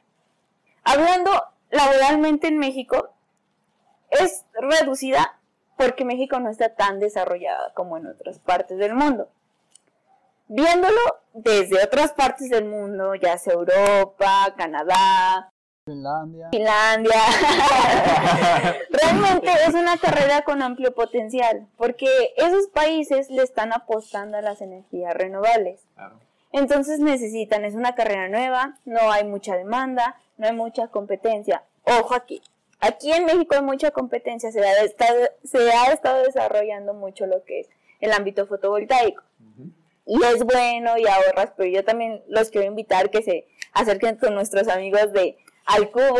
Hablando 0.84 1.32
laboralmente 1.70 2.48
en 2.48 2.58
México, 2.58 3.10
es 4.10 4.46
reducida 4.54 5.40
porque 5.78 6.06
México 6.06 6.40
no 6.40 6.50
está 6.50 6.76
tan 6.76 7.00
desarrollada 7.00 7.74
como 7.74 7.98
en 7.98 8.08
otras 8.08 8.40
partes 8.40 8.78
del 8.78 8.94
mundo. 8.94 9.30
Viéndolo 10.48 11.00
desde 11.34 11.84
otras 11.84 12.12
partes 12.12 12.50
del 12.50 12.66
mundo, 12.66 13.16
ya 13.16 13.38
sea 13.38 13.54
Europa, 13.54 14.54
Canadá, 14.58 15.52
Finlandia. 15.92 16.50
Finlandia. 16.52 17.12
Realmente 18.90 19.50
es 19.68 19.74
una 19.74 19.98
carrera 19.98 20.42
con 20.44 20.62
amplio 20.62 20.94
potencial, 20.94 21.68
porque 21.78 22.34
esos 22.38 22.68
países 22.68 23.30
le 23.30 23.44
están 23.44 23.74
apostando 23.74 24.38
a 24.38 24.42
las 24.42 24.62
energías 24.62 25.14
renovables. 25.14 25.82
Claro. 25.96 26.16
Entonces 26.54 27.00
necesitan, 27.00 27.66
es 27.66 27.76
una 27.76 27.96
carrera 27.96 28.30
nueva, 28.30 28.78
no 28.86 29.12
hay 29.12 29.26
mucha 29.26 29.56
demanda, 29.56 30.16
no 30.38 30.48
hay 30.48 30.54
mucha 30.54 30.88
competencia. 30.88 31.64
Ojo 31.84 32.14
aquí, 32.14 32.42
aquí 32.80 33.12
en 33.12 33.26
México 33.26 33.56
hay 33.56 33.62
mucha 33.62 33.92
competencia, 33.92 34.52
se 34.52 34.62
ha 34.62 34.84
estado, 34.84 35.20
se 35.44 35.72
ha 35.72 35.92
estado 35.92 36.24
desarrollando 36.24 36.94
mucho 36.94 37.26
lo 37.26 37.44
que 37.44 37.62
es 37.62 37.70
el 38.00 38.14
ámbito 38.14 38.48
fotovoltaico. 38.48 39.24
Y 40.06 40.22
es 40.24 40.44
bueno 40.44 40.98
y 40.98 41.06
ahorras, 41.06 41.54
pero 41.56 41.70
yo 41.70 41.86
también 41.86 42.24
los 42.28 42.50
quiero 42.50 42.68
invitar 42.68 43.10
que 43.12 43.22
se 43.22 43.46
acerquen 43.74 44.18
con 44.18 44.34
nuestros 44.34 44.68
amigos 44.68 45.14
de 45.14 45.38
Al 45.74 45.90
Cubo, 45.92 46.20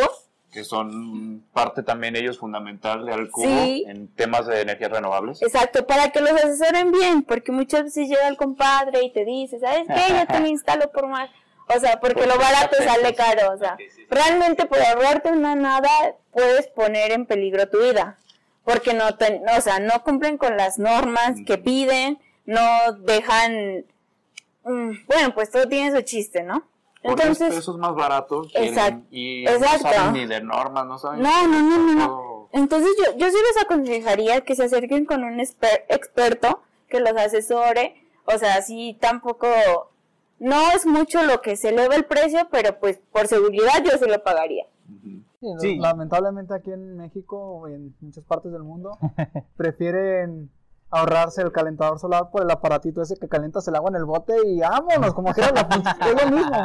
Que 0.52 0.64
son 0.66 1.44
parte 1.54 1.82
también 1.84 2.16
ellos 2.18 2.38
fundamental 2.38 3.06
de 3.06 3.14
Alcubo 3.14 3.46
Sí. 3.64 3.86
en 3.88 4.08
temas 4.16 4.48
de 4.48 4.62
energías 4.62 4.92
renovables. 4.92 5.42
Exacto, 5.42 5.88
para 5.88 6.10
que 6.12 6.20
los 6.20 6.32
asesoren 6.32 6.92
bien, 6.92 7.24
porque 7.24 7.52
muchas 7.54 7.84
veces 7.84 8.10
llega 8.10 8.28
el 8.28 8.36
compadre 8.38 9.02
y 9.04 9.12
te 9.14 9.24
dice, 9.24 9.60
¿sabes 9.60 9.86
qué? 9.88 10.14
Yo 10.14 10.28
te 10.28 10.40
lo 10.42 10.48
instalo 10.48 10.92
por 10.92 11.08
más. 11.08 11.30
O 11.74 11.80
sea, 11.80 12.02
porque 12.02 12.24
Por 12.24 12.28
lo 12.28 12.38
barato 12.38 12.76
30 12.76 12.94
sale 12.94 13.16
caro. 13.16 13.54
O 13.54 13.58
sea, 13.58 13.78
realmente 14.10 14.66
por 14.66 14.80
ahorrarte 14.82 15.32
una 15.32 15.56
nada 15.56 15.90
puedes 16.32 16.68
poner 16.68 17.12
en 17.14 17.26
peligro 17.26 17.70
tu 17.70 17.82
vida. 17.82 18.18
Porque 18.66 18.94
no, 18.94 19.16
te- 19.16 19.40
no, 19.40 19.58
o 19.58 19.62
sea, 19.62 19.80
no 19.80 20.04
cumplen 20.04 20.38
con 20.38 20.58
las 20.58 20.78
normas 20.80 21.36
que 21.48 21.58
piden, 21.58 22.20
no 22.46 22.60
dejan. 23.00 23.86
mm, 24.66 24.92
bueno, 25.08 25.34
pues 25.34 25.50
todo 25.50 25.66
tiene 25.68 25.96
su 25.96 26.02
chiste, 26.04 26.44
¿no? 26.44 26.68
Por 27.02 27.12
Entonces, 27.14 27.40
10 27.50 27.56
pesos 27.56 27.78
más 27.78 27.96
baratos 27.96 28.52
quieren- 28.52 28.70
Exacto, 28.70 29.06
y 29.12 29.42
exacto. 29.48 29.88
no 29.88 29.94
saben 29.94 30.14
ni 30.14 30.26
de 30.28 30.42
normas, 30.42 30.86
no 30.86 30.98
saben. 31.00 31.22
No, 31.22 31.48
no, 31.48 31.60
no, 31.62 31.94
no. 31.96 32.50
Entonces 32.54 32.90
yo, 33.04 33.18
yo 33.18 33.28
sí 33.30 33.38
les 33.56 33.64
aconsejaría 33.64 34.42
que 34.42 34.56
se 34.56 34.64
acerquen 34.66 35.06
con 35.06 35.24
un 35.24 35.40
exper- 35.40 35.84
experto 35.90 36.62
que 36.90 37.00
los 37.00 37.14
asesore. 37.14 37.96
O 38.26 38.38
sea, 38.38 38.62
sí, 38.62 38.98
tampoco, 39.02 39.48
no 40.40 40.72
es 40.76 40.86
mucho 40.86 41.24
lo 41.24 41.42
que 41.42 41.56
se 41.56 41.70
eleva 41.70 41.96
el 41.96 42.06
precio, 42.06 42.48
pero 42.52 42.78
pues 42.80 43.00
por 43.12 43.28
seguridad 43.28 43.84
yo 43.84 43.98
se 43.98 44.08
lo 44.08 44.22
pagaría. 44.24 44.66
Ujú. 44.90 45.22
Sí, 45.40 45.48
Sí. 45.60 45.78
Lamentablemente 45.80 46.54
aquí 46.54 46.72
en 46.72 46.98
México 46.98 47.36
o 47.38 47.68
en 47.68 47.96
muchas 48.02 48.24
partes 48.26 48.52
del 48.52 48.62
mundo 48.64 48.98
prefieren 49.58 50.52
ahorrarse 50.92 51.42
el 51.42 51.52
calentador 51.52 51.98
solar 52.00 52.30
por 52.32 52.44
el 52.44 52.52
aparatito 52.52 53.02
ese 53.02 53.16
que 53.18 53.28
calientas 53.30 53.68
el 53.68 53.76
agua 53.76 53.90
en 53.90 53.96
el 53.96 54.06
bote 54.06 54.34
y 54.46 54.60
vámonos, 54.60 55.14
como 55.14 55.34
que 55.34 55.42
la 55.42 55.68
es 56.08 56.24
lo 56.26 56.32
mismo. 56.38 56.58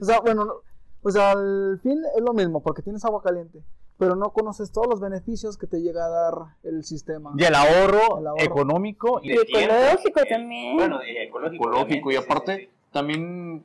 O 0.00 0.04
sea, 0.04 0.20
bueno, 0.20 0.44
no- 0.44 0.54
o 1.02 1.10
sea, 1.10 1.30
al 1.32 1.80
fin 1.82 1.98
es 2.16 2.22
lo 2.22 2.34
mismo 2.34 2.62
porque 2.62 2.82
tienes 2.82 3.04
agua 3.06 3.22
caliente, 3.22 3.62
pero 3.98 4.16
no 4.16 4.30
conoces 4.34 4.70
todos 4.70 4.86
los 4.86 5.00
beneficios 5.00 5.56
que 5.56 5.66
te 5.66 5.80
llega 5.80 6.04
a 6.04 6.08
dar 6.10 6.34
el 6.62 6.84
sistema. 6.84 7.32
Y 7.38 7.44
el 7.44 7.54
ahorro, 7.54 8.18
El 8.18 8.26
ahorro. 8.26 8.42
económico 8.44 9.20
Y 9.22 9.32
ecológico 9.32 10.20
también. 10.28 10.76
Bueno, 10.76 11.02
y 11.02 11.16
ecológico. 11.16 11.64
ecológico 11.70 12.10
y 12.12 12.16
aparte 12.16 12.56
sí, 12.56 12.62
sí, 12.66 12.70
también 12.92 13.64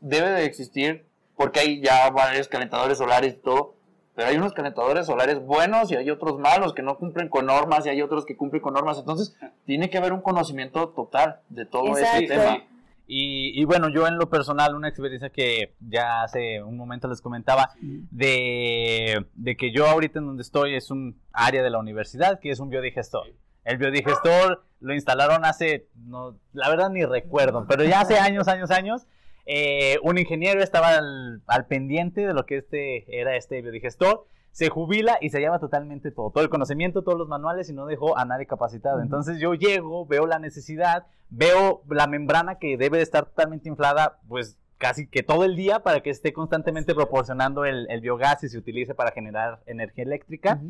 debe 0.00 0.30
de 0.30 0.44
existir 0.44 1.04
porque 1.36 1.60
hay 1.60 1.80
ya 1.82 2.08
varios 2.10 2.46
calentadores 2.48 2.98
solares 2.98 3.34
y 3.34 3.36
todo 3.38 3.74
pero 4.14 4.28
hay 4.28 4.36
unos 4.36 4.52
calentadores 4.52 5.06
solares 5.06 5.40
buenos 5.40 5.90
y 5.90 5.96
hay 5.96 6.10
otros 6.10 6.38
malos 6.38 6.74
que 6.74 6.82
no 6.82 6.96
cumplen 6.98 7.28
con 7.28 7.46
normas 7.46 7.86
y 7.86 7.90
hay 7.90 8.02
otros 8.02 8.24
que 8.26 8.36
cumplen 8.36 8.62
con 8.62 8.74
normas 8.74 8.98
entonces 8.98 9.36
tiene 9.64 9.90
que 9.90 9.98
haber 9.98 10.12
un 10.12 10.20
conocimiento 10.20 10.88
total 10.90 11.40
de 11.48 11.66
todo 11.66 11.96
este 11.96 12.02
Exacto. 12.02 12.28
tema 12.28 12.64
Y, 13.12 13.60
y 13.60 13.64
bueno, 13.64 13.88
yo 13.88 14.06
en 14.06 14.18
lo 14.18 14.30
personal, 14.30 14.76
una 14.76 14.88
experiencia 14.88 15.30
que 15.30 15.74
ya 15.80 16.22
hace 16.22 16.62
un 16.62 16.76
momento 16.76 17.08
les 17.08 17.20
comentaba, 17.20 17.70
de, 17.80 19.26
de 19.34 19.56
que 19.56 19.72
yo 19.72 19.88
ahorita 19.88 20.20
en 20.20 20.26
donde 20.26 20.42
estoy 20.42 20.76
es 20.76 20.92
un 20.92 21.20
área 21.32 21.60
de 21.62 21.70
la 21.70 21.78
universidad 21.80 22.38
que 22.38 22.50
es 22.50 22.60
un 22.60 22.68
biodigestor. 22.70 23.26
El 23.64 23.78
biodigestor 23.78 24.62
lo 24.78 24.94
instalaron 24.94 25.44
hace, 25.44 25.88
no, 25.96 26.36
la 26.52 26.68
verdad 26.68 26.88
ni 26.90 27.04
recuerdo, 27.04 27.66
pero 27.68 27.82
ya 27.82 28.00
hace 28.00 28.16
años, 28.16 28.46
años, 28.46 28.70
años. 28.70 29.06
Eh, 29.52 29.98
un 30.04 30.16
ingeniero 30.16 30.62
estaba 30.62 30.96
al, 30.96 31.42
al 31.48 31.66
pendiente 31.66 32.24
de 32.24 32.32
lo 32.34 32.46
que 32.46 32.58
este 32.58 33.18
era 33.18 33.34
este 33.34 33.60
biodigestor. 33.60 34.24
Se 34.52 34.68
jubila 34.68 35.18
y 35.20 35.30
se 35.30 35.40
lleva 35.40 35.58
totalmente 35.58 36.12
todo, 36.12 36.30
todo 36.30 36.44
el 36.44 36.50
conocimiento, 36.50 37.02
todos 37.02 37.18
los 37.18 37.26
manuales 37.26 37.68
y 37.68 37.72
no 37.72 37.86
dejó 37.86 38.16
a 38.16 38.24
nadie 38.24 38.46
capacitado. 38.46 39.00
Entonces 39.00 39.40
yo 39.40 39.54
llego, 39.54 40.06
veo 40.06 40.28
la 40.28 40.38
necesidad, 40.38 41.06
veo 41.30 41.82
la 41.90 42.06
membrana 42.06 42.58
que 42.58 42.76
debe 42.76 42.98
de 42.98 43.02
estar 43.02 43.24
totalmente 43.24 43.68
inflada, 43.68 44.20
pues 44.28 44.56
casi 44.78 45.08
que 45.08 45.24
todo 45.24 45.44
el 45.44 45.56
día 45.56 45.80
para 45.80 46.00
que 46.00 46.10
esté 46.10 46.32
constantemente 46.32 46.94
proporcionando 46.94 47.64
el, 47.64 47.90
el 47.90 48.00
biogás 48.00 48.44
y 48.44 48.48
se 48.48 48.58
utilice 48.58 48.94
para 48.94 49.10
generar 49.10 49.64
energía 49.66 50.04
eléctrica. 50.04 50.60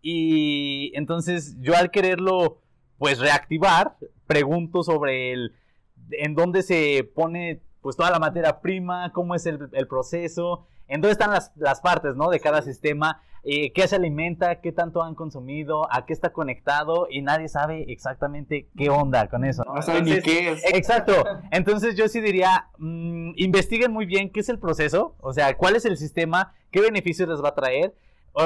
Y 0.00 0.90
entonces 0.94 1.58
yo 1.60 1.76
al 1.76 1.90
quererlo 1.90 2.62
pues 2.96 3.18
reactivar, 3.18 3.96
pregunto 4.26 4.82
sobre 4.82 5.32
el 5.32 5.54
en 6.12 6.34
dónde 6.34 6.62
se 6.62 7.04
pone 7.14 7.60
pues 7.82 7.96
toda 7.96 8.10
la 8.10 8.18
materia 8.18 8.60
prima, 8.60 9.12
cómo 9.12 9.34
es 9.34 9.44
el, 9.46 9.68
el 9.72 9.86
proceso, 9.86 10.66
en 10.88 11.00
dónde 11.00 11.12
están 11.12 11.30
las, 11.30 11.52
las 11.56 11.80
partes, 11.80 12.16
¿no? 12.16 12.30
De 12.30 12.40
cada 12.40 12.62
sistema, 12.62 13.22
eh, 13.44 13.72
qué 13.72 13.88
se 13.88 13.96
alimenta, 13.96 14.60
qué 14.60 14.70
tanto 14.70 15.02
han 15.02 15.14
consumido, 15.14 15.92
a 15.92 16.06
qué 16.06 16.12
está 16.12 16.32
conectado 16.32 17.08
y 17.10 17.22
nadie 17.22 17.48
sabe 17.48 17.90
exactamente 17.90 18.68
qué 18.76 18.88
onda 18.88 19.28
con 19.28 19.44
eso, 19.44 19.64
¿no? 19.64 19.74
no 19.74 19.82
saben 19.82 20.04
ni 20.04 20.20
qué 20.20 20.52
es 20.52 20.64
Exacto. 20.72 21.12
Entonces 21.50 21.96
yo 21.96 22.06
sí 22.08 22.20
diría, 22.20 22.68
mm, 22.78 23.32
investiguen 23.36 23.90
muy 23.90 24.06
bien 24.06 24.30
qué 24.30 24.40
es 24.40 24.48
el 24.48 24.60
proceso, 24.60 25.16
o 25.20 25.32
sea, 25.32 25.56
cuál 25.56 25.74
es 25.74 25.84
el 25.84 25.96
sistema, 25.96 26.54
qué 26.70 26.80
beneficios 26.80 27.28
les 27.28 27.42
va 27.42 27.48
a 27.48 27.54
traer. 27.54 27.94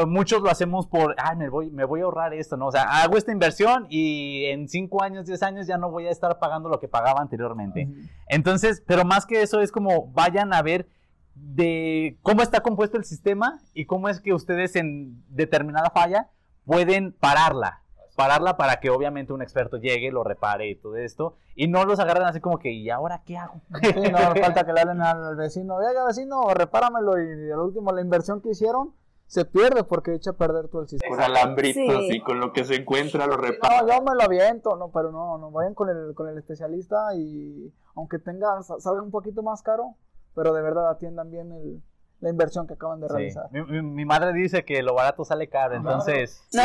Muchos 0.06 0.42
lo 0.42 0.50
hacemos 0.50 0.88
por, 0.88 1.14
ah, 1.18 1.36
me 1.36 1.48
voy, 1.48 1.70
me 1.70 1.84
voy 1.84 2.00
a 2.00 2.04
ahorrar 2.04 2.34
esto, 2.34 2.56
¿no? 2.56 2.66
O 2.66 2.72
sea, 2.72 3.02
hago 3.02 3.16
esta 3.16 3.30
inversión 3.30 3.86
y 3.88 4.46
en 4.46 4.68
5 4.68 5.02
años, 5.02 5.26
10 5.26 5.42
años 5.44 5.66
ya 5.68 5.78
no 5.78 5.90
voy 5.90 6.08
a 6.08 6.10
estar 6.10 6.38
pagando 6.40 6.68
lo 6.68 6.80
que 6.80 6.88
pagaba 6.88 7.20
anteriormente. 7.20 7.88
Entonces, 8.28 8.82
pero 8.84 9.04
más 9.04 9.26
que 9.26 9.42
eso 9.42 9.60
es 9.60 9.70
como 9.70 10.08
vayan 10.08 10.52
a 10.52 10.62
ver 10.62 10.88
de 11.36 12.18
cómo 12.22 12.42
está 12.42 12.60
compuesto 12.60 12.96
el 12.96 13.04
sistema 13.04 13.60
y 13.74 13.86
cómo 13.86 14.08
es 14.08 14.20
que 14.20 14.32
ustedes 14.34 14.74
en 14.74 15.22
determinada 15.28 15.90
falla 15.90 16.30
pueden 16.64 17.12
pararla. 17.12 17.82
Pararla 18.16 18.56
para 18.56 18.80
que 18.80 18.88
obviamente 18.90 19.34
un 19.34 19.42
experto 19.42 19.76
llegue, 19.76 20.10
lo 20.10 20.24
repare 20.24 20.68
y 20.68 20.74
todo 20.74 20.96
esto. 20.96 21.36
Y 21.54 21.68
no 21.68 21.84
los 21.84 22.00
agarren 22.00 22.24
así 22.24 22.40
como 22.40 22.58
que, 22.58 22.72
¿y 22.72 22.88
ahora 22.90 23.22
qué 23.24 23.36
hago? 23.36 23.60
Sí, 23.82 24.10
no 24.10 24.18
falta 24.18 24.64
que 24.64 24.72
le 24.72 24.80
hablen 24.80 25.02
al 25.02 25.36
vecino, 25.36 25.76
oiga 25.76 26.04
vecino, 26.06 26.48
repáramelo 26.54 27.22
y 27.22 27.50
al 27.52 27.58
último 27.60 27.92
la 27.92 28.00
inversión 28.00 28.40
que 28.40 28.50
hicieron 28.50 28.94
se 29.26 29.44
pierde 29.44 29.82
porque 29.84 30.14
echa 30.14 30.30
a 30.30 30.34
perder 30.34 30.68
todo 30.68 30.82
el 30.82 30.88
sistema. 30.88 31.14
Con 31.16 31.24
alambritos 31.24 32.06
Sí. 32.08 32.16
y 32.16 32.20
con 32.20 32.38
lo 32.40 32.52
que 32.52 32.64
se 32.64 32.76
encuentra 32.76 33.26
lo 33.26 33.36
repara. 33.36 33.82
No, 33.82 33.88
yo 33.88 34.02
me 34.02 34.14
lo 34.14 34.22
aviento, 34.22 34.76
no, 34.76 34.90
pero 34.92 35.10
no, 35.10 35.36
no, 35.38 35.50
vayan 35.50 35.74
con 35.74 35.88
el, 35.88 36.14
con 36.14 36.28
el 36.28 36.38
especialista 36.38 37.14
y 37.16 37.72
aunque 37.96 38.18
tenga, 38.18 38.62
sa- 38.62 38.78
salga 38.78 39.02
un 39.02 39.10
poquito 39.10 39.42
más 39.42 39.62
caro, 39.62 39.96
pero 40.34 40.52
de 40.54 40.62
verdad 40.62 40.88
atiendan 40.90 41.30
bien 41.30 41.50
el, 41.52 41.82
la 42.20 42.30
inversión 42.30 42.66
que 42.66 42.74
acaban 42.74 43.00
de 43.00 43.08
Sí. 43.08 43.14
realizar. 43.14 43.48
Mi, 43.50 43.62
mi- 43.64 43.82
mi 43.82 44.04
madre 44.04 44.32
dice 44.32 44.64
que 44.64 44.82
lo 44.82 44.94
barato 44.94 45.24
sale 45.24 45.48
caro, 45.48 45.74
entonces... 45.74 46.42
No, 46.52 46.62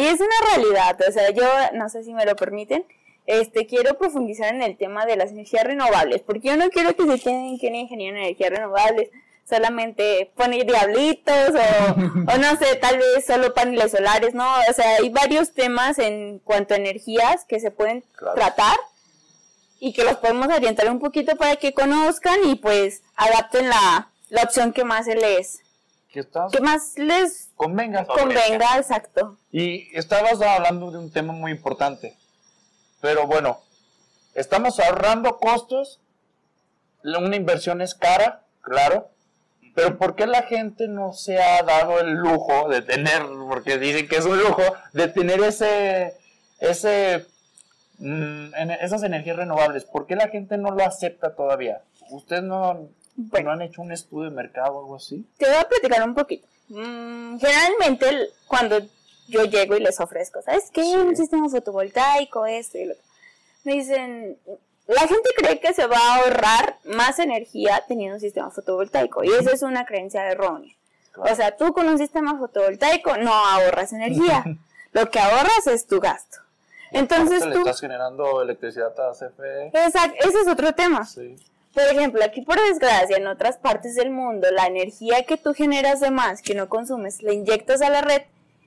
y 0.00 0.04
es 0.04 0.20
una 0.20 0.54
realidad, 0.54 0.96
o 1.08 1.10
sea, 1.12 1.30
yo 1.30 1.44
no 1.74 1.88
sé 1.88 2.04
si 2.04 2.14
me 2.14 2.24
lo 2.26 2.36
permiten, 2.36 2.84
este, 3.26 3.66
quiero 3.66 3.96
profundizar 3.98 4.54
en 4.54 4.62
el 4.62 4.76
tema 4.76 5.04
de 5.06 5.16
las 5.16 5.30
energías 5.32 5.64
renovables, 5.64 6.22
porque 6.22 6.48
yo 6.48 6.56
no 6.56 6.68
quiero 6.68 6.94
que 6.94 7.04
se 7.06 7.20
queden 7.24 7.58
que 7.58 7.68
un 7.68 7.74
ingeniero 7.74 8.16
en 8.18 8.22
energías 8.24 8.50
renovables 8.50 9.10
solamente 9.48 10.32
pone 10.36 10.64
diablitos 10.64 11.50
o, 11.50 12.00
o 12.34 12.38
no 12.38 12.56
sé, 12.56 12.76
tal 12.80 12.98
vez 12.98 13.26
solo 13.26 13.52
paneles 13.54 13.92
solares, 13.92 14.34
no, 14.34 14.46
o 14.68 14.72
sea, 14.74 14.96
hay 14.96 15.08
varios 15.10 15.52
temas 15.52 15.98
en 15.98 16.38
cuanto 16.40 16.74
a 16.74 16.78
energías 16.78 17.44
que 17.44 17.60
se 17.60 17.70
pueden 17.70 18.02
Claro. 18.16 18.34
tratar 18.34 18.76
y 19.80 19.92
que 19.92 20.04
los 20.04 20.16
podemos 20.16 20.48
orientar 20.48 20.90
un 20.90 20.98
poquito 21.00 21.36
para 21.36 21.56
que 21.56 21.74
conozcan 21.74 22.38
y 22.44 22.54
pues 22.54 23.02
adapten 23.16 23.68
la, 23.68 24.10
la 24.30 24.42
opción 24.42 24.72
que 24.72 24.84
más 24.84 25.04
se 25.04 25.14
les, 25.14 25.60
Que 26.10 26.20
estás 26.20 26.50
que 26.52 26.60
más 26.60 26.96
les 26.96 27.50
convenga. 27.56 28.06
convenga, 28.06 28.78
exacto. 28.78 29.36
Y 29.52 29.94
estabas 29.96 30.40
hablando 30.40 30.90
de 30.90 30.98
un 30.98 31.10
tema 31.12 31.32
muy 31.34 31.52
importante. 31.52 32.16
Pero 33.02 33.26
bueno, 33.26 33.60
estamos 34.34 34.80
ahorrando 34.80 35.36
costos. 35.38 36.00
Una 37.02 37.36
inversión 37.36 37.82
es 37.82 37.94
cara, 37.94 38.42
claro. 38.62 39.10
Pero 39.74 39.98
¿por 39.98 40.14
qué 40.14 40.26
la 40.26 40.42
gente 40.42 40.86
no 40.88 41.12
se 41.12 41.42
ha 41.42 41.62
dado 41.62 41.98
el 42.00 42.12
lujo 42.12 42.68
de 42.68 42.82
tener, 42.82 43.22
porque 43.48 43.78
dicen 43.78 44.06
que 44.08 44.16
es 44.16 44.24
un 44.24 44.38
lujo, 44.38 44.62
de 44.92 45.08
tener 45.08 45.40
ese, 45.42 46.14
ese, 46.60 47.26
mm, 47.98 48.54
esas 48.80 49.02
energías 49.02 49.36
renovables? 49.36 49.84
¿Por 49.84 50.06
qué 50.06 50.14
la 50.14 50.28
gente 50.28 50.56
no 50.58 50.70
lo 50.70 50.84
acepta 50.84 51.34
todavía? 51.34 51.82
¿Ustedes 52.10 52.42
no, 52.44 52.88
Bueno. 53.16 53.46
no 53.46 53.52
han 53.52 53.62
hecho 53.62 53.82
un 53.82 53.90
estudio 53.92 54.30
de 54.30 54.36
mercado 54.36 54.74
o 54.76 54.80
algo 54.80 54.96
así? 54.96 55.26
Te 55.38 55.46
voy 55.46 55.56
a 55.56 55.68
platicar 55.68 56.06
un 56.06 56.14
poquito. 56.14 56.46
Mm, 56.68 57.38
generalmente 57.38 58.28
cuando 58.46 58.78
yo 59.26 59.44
llego 59.44 59.76
y 59.76 59.80
les 59.80 59.98
ofrezco, 60.00 60.40
¿sabes 60.42 60.70
qué? 60.72 60.82
Sí. 60.84 60.94
Un 60.94 61.16
sistema 61.16 61.48
fotovoltaico, 61.48 62.46
esto 62.46 62.78
y 62.78 62.84
lo 62.84 62.92
otro. 62.92 63.04
Me 63.64 63.72
dicen, 63.72 64.38
la 64.86 65.00
gente 65.00 65.30
cree 65.36 65.60
que 65.60 65.72
se 65.72 65.86
va 65.86 65.96
a 65.96 66.16
ahorrar 66.16 66.78
más 66.84 67.18
energía 67.18 67.82
teniendo 67.88 68.16
un 68.16 68.20
sistema 68.20 68.50
fotovoltaico 68.50 69.24
y 69.24 69.28
esa 69.32 69.52
es 69.52 69.62
una 69.62 69.86
creencia 69.86 70.30
errónea. 70.30 70.74
O 71.16 71.34
sea, 71.34 71.56
tú 71.56 71.72
con 71.72 71.88
un 71.88 71.98
sistema 71.98 72.36
fotovoltaico 72.38 73.16
no 73.18 73.32
ahorras 73.32 73.92
energía. 73.92 74.44
Lo 74.92 75.10
que 75.10 75.18
ahorras 75.18 75.66
es 75.66 75.86
tu 75.86 76.00
gasto. 76.00 76.38
Entonces 76.92 77.38
Aparte, 77.38 77.48
le 77.48 77.54
tú... 77.54 77.60
estás 77.60 77.80
generando 77.80 78.42
electricidad 78.42 78.92
a 79.00 79.12
CFE. 79.12 79.66
Exacto, 79.72 80.16
ese 80.20 80.40
es 80.40 80.48
otro 80.48 80.72
tema. 80.74 81.04
Sí. 81.04 81.36
Por 81.72 81.82
ejemplo, 81.84 82.22
aquí 82.24 82.42
por 82.42 82.60
desgracia, 82.60 83.16
en 83.16 83.26
otras 83.26 83.56
partes 83.56 83.96
del 83.96 84.10
mundo, 84.10 84.48
la 84.52 84.66
energía 84.66 85.24
que 85.24 85.36
tú 85.36 85.54
generas 85.54 85.98
de 86.00 86.12
más, 86.12 86.40
que 86.40 86.54
no 86.54 86.68
consumes, 86.68 87.22
la 87.22 87.32
inyectas 87.32 87.82
a 87.82 87.90
la 87.90 88.00
red 88.00 88.22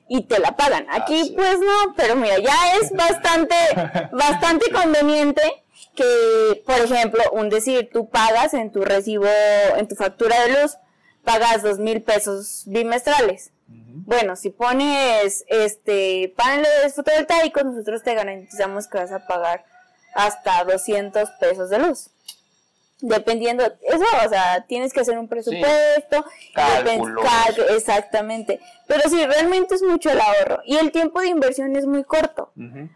y 0.10 0.24
te 0.24 0.40
la 0.40 0.58
pagan. 0.58 0.88
Aquí 0.90 1.34
pues 1.36 1.60
no, 1.60 1.94
pero 1.96 2.18
mira, 2.18 2.38
ya 2.40 2.76
es 2.82 2.92
bastante, 2.92 3.56
bastante 4.12 4.72
conveniente 4.72 5.42
que, 5.96 6.64
por 6.66 6.80
ejemplo, 6.80 7.22
un 7.32 7.50
decir, 7.50 7.90
tú 7.92 8.10
pagas 8.10 8.54
en 8.54 8.72
tu 8.72 8.84
recibo, 8.84 9.26
en 9.76 9.88
tu 9.88 9.96
factura 9.96 10.44
de 10.44 10.62
luz, 10.62 10.78
pagas 11.24 11.64
dos 11.64 11.80
mil 11.80 12.02
pesos 12.02 12.64
bimestrales. 12.66 13.52
Bueno, 13.68 14.36
si 14.38 14.50
pones 14.50 15.44
este 15.48 16.34
paneles 16.38 16.94
fotovoltaicos, 16.96 17.66
nosotros 17.66 18.04
te 18.04 18.14
garantizamos 18.14 18.88
que 18.88 18.98
vas 18.98 19.12
a 19.12 19.28
pagar 19.28 19.66
hasta 20.14 20.64
200 20.64 21.30
pesos 21.40 21.70
de 21.70 21.80
luz. 21.80 22.12
Dependiendo, 23.00 23.64
eso, 23.64 24.04
o 24.26 24.30
sea, 24.30 24.66
tienes 24.68 24.92
que 24.92 25.02
hacer 25.02 25.20
un 25.20 25.28
presupuesto, 25.28 26.26
cal- 27.24 27.66
exactamente. 27.76 28.60
Pero 28.88 29.08
sí, 29.10 29.24
realmente 29.26 29.76
es 29.76 29.84
mucho 29.84 30.10
el 30.10 30.20
ahorro 30.20 30.62
y 30.66 30.78
el 30.78 30.92
tiempo 30.92 31.22
de 31.22 31.28
inversión 31.28 31.76
es 31.76 31.86
muy 31.86 32.04
corto. 32.04 32.52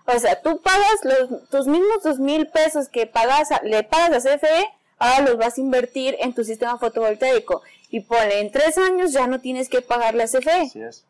O 0.07 0.19
sea, 0.19 0.41
tú 0.41 0.59
pagas 0.61 0.99
los, 1.03 1.49
tus 1.49 1.67
mismos 1.67 2.01
dos 2.03 2.19
mil 2.19 2.47
pesos 2.47 2.89
que 2.89 3.05
pagas 3.05 3.51
a- 3.51 3.61
le 3.63 3.83
pagas 3.83 4.25
a 4.25 4.37
CFE, 4.37 4.65
ahora 4.97 5.21
los 5.25 5.37
vas 5.37 5.57
a 5.57 5.61
invertir 5.61 6.15
en 6.19 6.33
tu 6.33 6.43
sistema 6.43 6.79
fotovoltaico. 6.79 7.61
Y 7.91 7.99
ponle, 7.99 8.39
en 8.39 8.51
tres 8.51 8.77
años 8.79 9.11
ya 9.13 9.27
no 9.27 9.39
tienes 9.39 9.69
que 9.69 9.81
pagarle 9.81 10.23
a 10.23 10.27
CFE. 10.27 10.61
Así 10.61 10.81
es. 10.81 11.05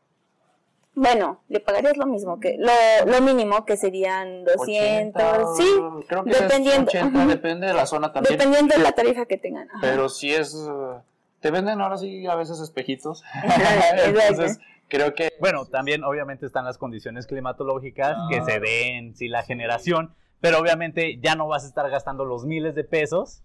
Bueno, 0.94 1.42
le 1.48 1.60
pagarías 1.62 1.96
lo 1.96 2.06
mismo 2.06 2.40
que, 2.40 2.58
lo, 2.58 2.72
lo 3.06 3.22
mínimo 3.22 3.66
que 3.66 3.78
serían 3.78 4.44
200, 4.44 5.24
80, 5.24 5.46
sí, 5.56 5.64
creo 6.08 6.24
que 6.26 6.32
es 6.32 6.40
dependiendo, 6.42 6.90
80, 6.90 7.08
ajá. 7.08 7.26
depende 7.28 7.68
de 7.68 7.74
la 7.74 7.86
zona 7.86 8.12
también. 8.12 8.38
dependiendo 8.38 8.76
de 8.76 8.84
la 8.84 8.92
tarifa 8.92 9.26
que 9.26 9.38
tengan. 9.38 9.70
ajá. 9.70 9.80
Pero 9.82 10.10
sí 10.10 10.34
es. 10.34 10.54
uh, 10.54 11.02
Te 11.40 11.50
venden 11.50 11.80
ahora 11.80 11.98
sí 11.98 12.28
a 12.28 12.36
veces 12.36 12.60
espejitos. 12.60 13.24
Entonces, 14.06 14.60
creo 14.90 15.16
que. 15.16 15.32
Bueno, 15.40 15.66
también 15.66 16.04
obviamente 16.04 16.46
están 16.46 16.66
las 16.66 16.78
condiciones 16.78 17.26
climatológicas 17.26 18.18
que 18.30 18.42
se 18.44 18.60
den, 18.60 19.16
sí, 19.16 19.30
la 19.30 19.44
generación, 19.44 20.14
pero 20.42 20.60
obviamente 20.60 21.20
ya 21.22 21.36
no 21.36 21.48
vas 21.48 21.64
a 21.64 21.68
estar 21.68 21.90
gastando 21.90 22.26
los 22.26 22.46
miles 22.46 22.76
de 22.76 22.84
pesos, 22.84 23.44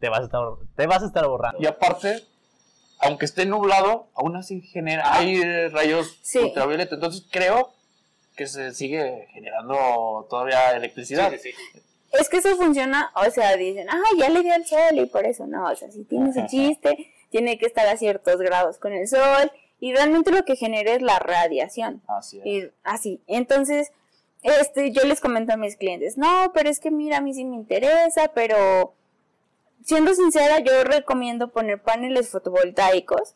te 0.00 0.08
vas 0.08 0.20
a 0.20 0.24
estar, 0.24 0.42
te 0.74 0.86
vas 0.86 1.02
a 1.02 1.06
estar 1.06 1.24
ahorrando. 1.24 1.58
Y 1.60 1.66
aparte, 1.66 2.22
aunque 2.98 3.24
esté 3.26 3.46
nublado, 3.46 4.08
aún 4.14 4.36
así 4.36 4.60
genera. 4.62 5.14
Hay 5.14 5.42
rayos 5.68 6.18
Sí. 6.22 6.38
ultravioleta. 6.38 6.94
Entonces, 6.96 7.24
creo 7.30 7.72
que 8.36 8.46
se 8.46 8.72
sigue 8.74 9.26
generando 9.32 10.26
todavía 10.30 10.72
electricidad. 10.72 11.32
Es 12.12 12.28
que 12.28 12.36
eso 12.38 12.56
funciona, 12.56 13.10
o 13.14 13.30
sea, 13.30 13.56
dicen, 13.56 13.88
ah, 13.90 14.00
ya 14.18 14.28
le 14.30 14.42
dio 14.42 14.54
el 14.54 14.64
sol 14.66 14.94
y 14.98 15.06
por 15.06 15.26
eso 15.26 15.46
no, 15.46 15.66
o 15.70 15.76
sea, 15.76 15.90
si 15.90 16.04
tiene 16.04 16.32
su 16.32 16.46
chiste, 16.46 17.12
tiene 17.30 17.58
que 17.58 17.66
estar 17.66 17.86
a 17.86 17.96
ciertos 17.96 18.38
grados 18.40 18.78
con 18.78 18.92
el 18.92 19.06
sol 19.08 19.50
y 19.80 19.92
realmente 19.92 20.30
lo 20.30 20.44
que 20.44 20.56
genera 20.56 20.92
es 20.94 21.02
la 21.02 21.18
radiación. 21.18 22.00
Así 22.06 22.38
es. 22.40 22.46
Y 22.46 22.70
así. 22.82 23.20
Entonces, 23.26 23.92
este, 24.42 24.90
yo 24.92 25.02
les 25.04 25.20
comento 25.20 25.52
a 25.52 25.56
mis 25.56 25.76
clientes, 25.76 26.16
no, 26.16 26.50
pero 26.54 26.70
es 26.70 26.80
que 26.80 26.90
mira, 26.90 27.18
a 27.18 27.20
mí 27.20 27.34
sí 27.34 27.44
me 27.44 27.56
interesa, 27.56 28.28
pero 28.34 28.94
siendo 29.88 30.14
sincera, 30.14 30.58
yo 30.58 30.84
recomiendo 30.84 31.48
poner 31.48 31.80
paneles 31.80 32.28
fotovoltaicos. 32.28 33.34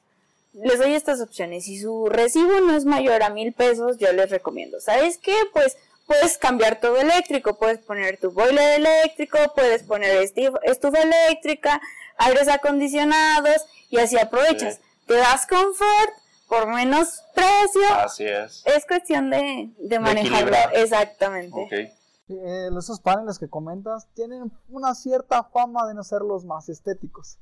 Les 0.52 0.78
doy 0.78 0.92
estas 0.92 1.22
opciones. 1.22 1.64
Si 1.64 1.80
su 1.80 2.10
recibo 2.10 2.60
no 2.60 2.76
es 2.76 2.84
mayor 2.84 3.22
a 3.22 3.30
mil 3.30 3.54
pesos, 3.54 3.96
yo 3.96 4.12
les 4.12 4.28
recomiendo. 4.28 4.78
¿Sabes 4.78 5.16
qué? 5.16 5.34
Pues 5.54 5.78
puedes 6.06 6.36
cambiar 6.36 6.78
todo 6.78 6.98
eléctrico, 6.98 7.54
puedes 7.54 7.78
poner 7.78 8.18
tu 8.18 8.32
boiler 8.32 8.80
eléctrico, 8.80 9.38
puedes 9.54 9.82
poner 9.82 10.22
estufa 10.22 11.00
eléctrica, 11.00 11.80
aires 12.18 12.48
acondicionados 12.48 13.64
y 13.88 13.98
así 13.98 14.18
aprovechas. 14.18 14.74
Sí. 14.74 14.80
Te 15.06 15.14
das 15.14 15.46
confort 15.46 16.12
por 16.48 16.66
menos 16.66 17.22
precio. 17.34 17.94
Así 17.94 18.24
es. 18.26 18.62
Es 18.66 18.84
cuestión 18.84 19.30
de, 19.30 19.70
de 19.78 19.98
manejarlo. 19.98 20.36
equilibrar. 20.36 20.76
Exactamente. 20.76 21.94
Eh, 22.34 22.68
esos 22.78 23.00
paneles 23.00 23.38
que 23.38 23.48
comentas 23.48 24.06
tienen 24.14 24.52
una 24.68 24.94
cierta 24.94 25.42
fama 25.44 25.86
de 25.86 25.94
no 25.94 26.02
ser 26.04 26.22
los 26.22 26.44
más 26.44 26.68
estéticos. 26.68 27.38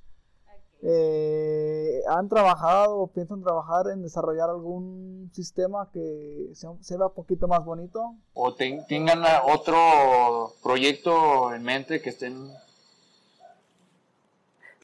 Eh, 0.83 2.01
¿Han 2.09 2.29
trabajado 2.29 3.01
o 3.01 3.07
piensan 3.09 3.43
trabajar 3.43 3.89
en 3.89 4.03
desarrollar 4.03 4.49
algún 4.49 5.31
sistema 5.35 5.91
que 5.93 6.49
se, 6.55 6.67
se 6.81 6.97
vea 6.97 7.09
un 7.09 7.13
poquito 7.15 7.47
más 7.49 7.63
bonito? 7.65 8.15
O 8.33 8.55
ten- 8.55 8.87
tengan 8.87 9.23
otro 9.53 10.55
proyecto 10.63 11.53
en 11.53 11.63
mente 11.63 12.01
que 12.01 12.11
estén. 12.11 12.51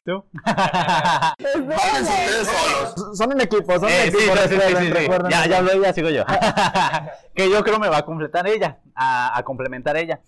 ¿Tú? 0.07 0.25
Son 3.15 3.33
en 3.33 3.41
equipo, 3.41 3.75
son 3.75 3.89
en 3.89 4.09
Eh, 4.09 4.11
sí, 4.13 4.17
equipo. 4.19 4.37
sí, 4.37 4.55
sí, 4.55 4.93
sí, 4.93 5.09
Ya, 5.31 5.47
ya 5.49 5.59
ella, 5.59 5.93
sigo 5.93 6.11
yo. 6.11 6.25
que 7.35 7.51
yo 7.51 7.65
creo 7.65 7.81
me 7.81 7.89
va 7.89 7.99
a 7.99 8.05
completar 8.05 8.47
ella, 8.47 8.79
a, 8.95 9.37
a 9.37 9.43
complementar 9.43 9.97
ella. 9.97 10.21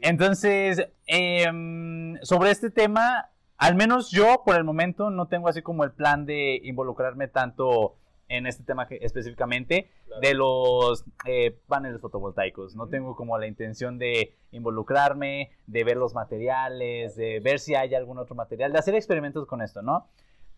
Entonces, 0.00 0.88
em, 1.06 2.16
sobre 2.22 2.50
este 2.50 2.70
tema, 2.70 3.28
al 3.58 3.74
menos 3.74 4.10
yo 4.10 4.42
por 4.44 4.56
el 4.56 4.64
momento 4.64 5.10
no 5.10 5.28
tengo 5.28 5.48
así 5.48 5.60
como 5.60 5.84
el 5.84 5.92
plan 5.92 6.24
de 6.24 6.58
involucrarme 6.64 7.28
tanto 7.28 7.96
en 8.28 8.46
este 8.46 8.64
tema 8.64 8.88
que- 8.88 8.98
específicamente 9.02 9.90
de 10.20 10.34
los 10.34 11.04
eh, 11.26 11.58
paneles 11.66 12.00
fotovoltaicos. 12.00 12.74
No 12.74 12.88
tengo 12.88 13.14
como 13.14 13.38
la 13.38 13.46
intención 13.46 13.98
de 13.98 14.34
involucrarme, 14.50 15.50
de 15.66 15.84
ver 15.84 15.96
los 15.96 16.14
materiales, 16.14 17.16
de 17.16 17.40
ver 17.40 17.58
si 17.60 17.74
hay 17.74 17.94
algún 17.94 18.18
otro 18.18 18.34
material, 18.34 18.72
de 18.72 18.78
hacer 18.78 18.94
experimentos 18.94 19.46
con 19.46 19.62
esto, 19.62 19.82
¿no? 19.82 20.08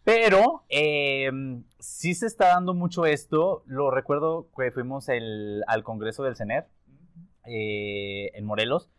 Pero 0.04 0.64
eh, 0.70 1.30
sí 1.78 2.14
se 2.14 2.26
está 2.26 2.48
dando 2.48 2.72
mucho 2.72 3.04
esto. 3.04 3.62
Lo 3.66 3.90
recuerdo 3.90 4.48
que 4.56 4.70
fuimos 4.70 5.08
el- 5.10 5.62
al 5.66 5.82
Congreso 5.82 6.22
del 6.22 6.36
CENER 6.36 6.66
eh, 7.44 8.30
en 8.34 8.44
Morelos, 8.44 8.90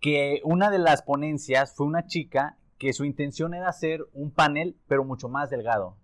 que 0.00 0.40
una 0.44 0.70
de 0.70 0.78
las 0.78 1.02
ponencias 1.02 1.74
fue 1.74 1.86
una 1.86 2.06
chica 2.06 2.56
que 2.78 2.92
su 2.92 3.04
intención 3.04 3.54
era 3.54 3.68
hacer 3.68 4.04
un 4.12 4.30
panel, 4.32 4.76
pero 4.88 5.04
mucho 5.04 5.28
más 5.28 5.50
delgado. 5.50 5.96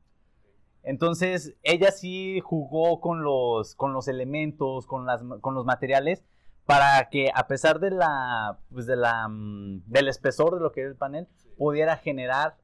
Entonces, 0.89 1.55
ella 1.65 1.91
sí 1.91 2.41
jugó 2.43 2.99
con 3.03 3.23
los, 3.23 3.75
con 3.75 3.93
los 3.93 4.09
elementos, 4.09 4.87
con, 4.87 5.05
las, 5.05 5.23
con 5.43 5.53
los 5.55 5.67
materiales, 5.67 6.25
para 6.65 7.11
que 7.11 7.31
a 7.35 7.47
pesar 7.47 7.79
de 7.79 7.91
la, 7.91 8.59
pues 8.73 8.87
de 8.87 8.97
la, 8.97 9.29
mm, 9.29 9.83
del 9.85 10.09
espesor 10.09 10.55
de 10.55 10.61
lo 10.61 10.73
que 10.73 10.81
era 10.81 10.89
el 10.89 10.97
panel, 10.97 11.29
pudiera 11.59 11.99
generar 11.99 12.57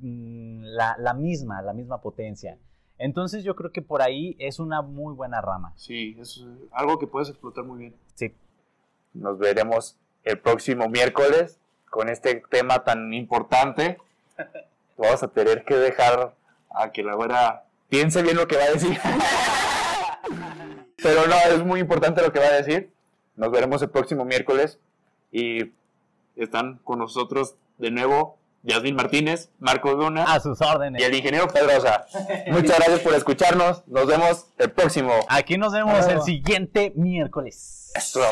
mm, 0.00 0.62
la, 0.62 0.94
la 0.96 1.12
misma, 1.12 1.60
la 1.60 1.72
misma 1.72 2.00
potencia. 2.00 2.56
Entonces 2.98 3.42
yo 3.42 3.56
creo 3.56 3.72
que 3.72 3.82
por 3.82 4.00
ahí 4.00 4.36
es 4.38 4.60
una 4.60 4.80
muy 4.80 5.16
buena 5.16 5.40
rama. 5.40 5.72
Sí, 5.74 6.16
es 6.20 6.46
algo 6.70 7.00
que 7.00 7.08
puedes 7.08 7.30
explotar 7.30 7.64
muy 7.64 7.80
bien. 7.80 7.96
Sí. 8.14 8.32
Nos 9.12 9.40
veremos 9.40 9.98
el 10.22 10.38
próximo 10.38 10.88
miércoles 10.88 11.58
con 11.90 12.08
este 12.08 12.44
tema 12.48 12.84
tan 12.84 13.12
importante. 13.12 13.98
Vamos 14.96 15.24
a 15.24 15.26
tener 15.26 15.64
que 15.64 15.74
dejar 15.74 16.36
a 16.70 16.92
que 16.92 17.02
la 17.02 17.16
güera 17.16 17.64
piense 17.92 18.22
bien 18.22 18.36
lo 18.38 18.48
que 18.48 18.56
va 18.56 18.64
a 18.64 18.70
decir. 18.70 18.98
Pero 20.96 21.26
no, 21.26 21.34
es 21.34 21.62
muy 21.62 21.78
importante 21.78 22.22
lo 22.22 22.32
que 22.32 22.38
va 22.38 22.46
a 22.46 22.52
decir. 22.52 22.90
Nos 23.36 23.50
veremos 23.50 23.82
el 23.82 23.90
próximo 23.90 24.24
miércoles 24.24 24.78
y 25.30 25.72
están 26.34 26.78
con 26.84 26.98
nosotros 27.00 27.56
de 27.76 27.90
nuevo 27.90 28.38
Yasmin 28.62 28.96
Martínez, 28.96 29.50
Marcos 29.58 29.96
Luna 29.96 30.24
A 30.24 30.40
sus 30.40 30.58
órdenes. 30.62 31.02
y 31.02 31.04
el 31.04 31.14
ingeniero 31.14 31.48
Pedrosa. 31.48 32.06
Muchas 32.46 32.78
gracias 32.78 33.00
por 33.00 33.12
escucharnos. 33.12 33.86
Nos 33.88 34.06
vemos 34.06 34.46
el 34.56 34.70
próximo. 34.70 35.12
Aquí 35.28 35.58
nos 35.58 35.74
vemos 35.74 36.06
el 36.06 36.22
siguiente 36.22 36.94
miércoles. 36.96 37.92
Eso. 37.94 38.22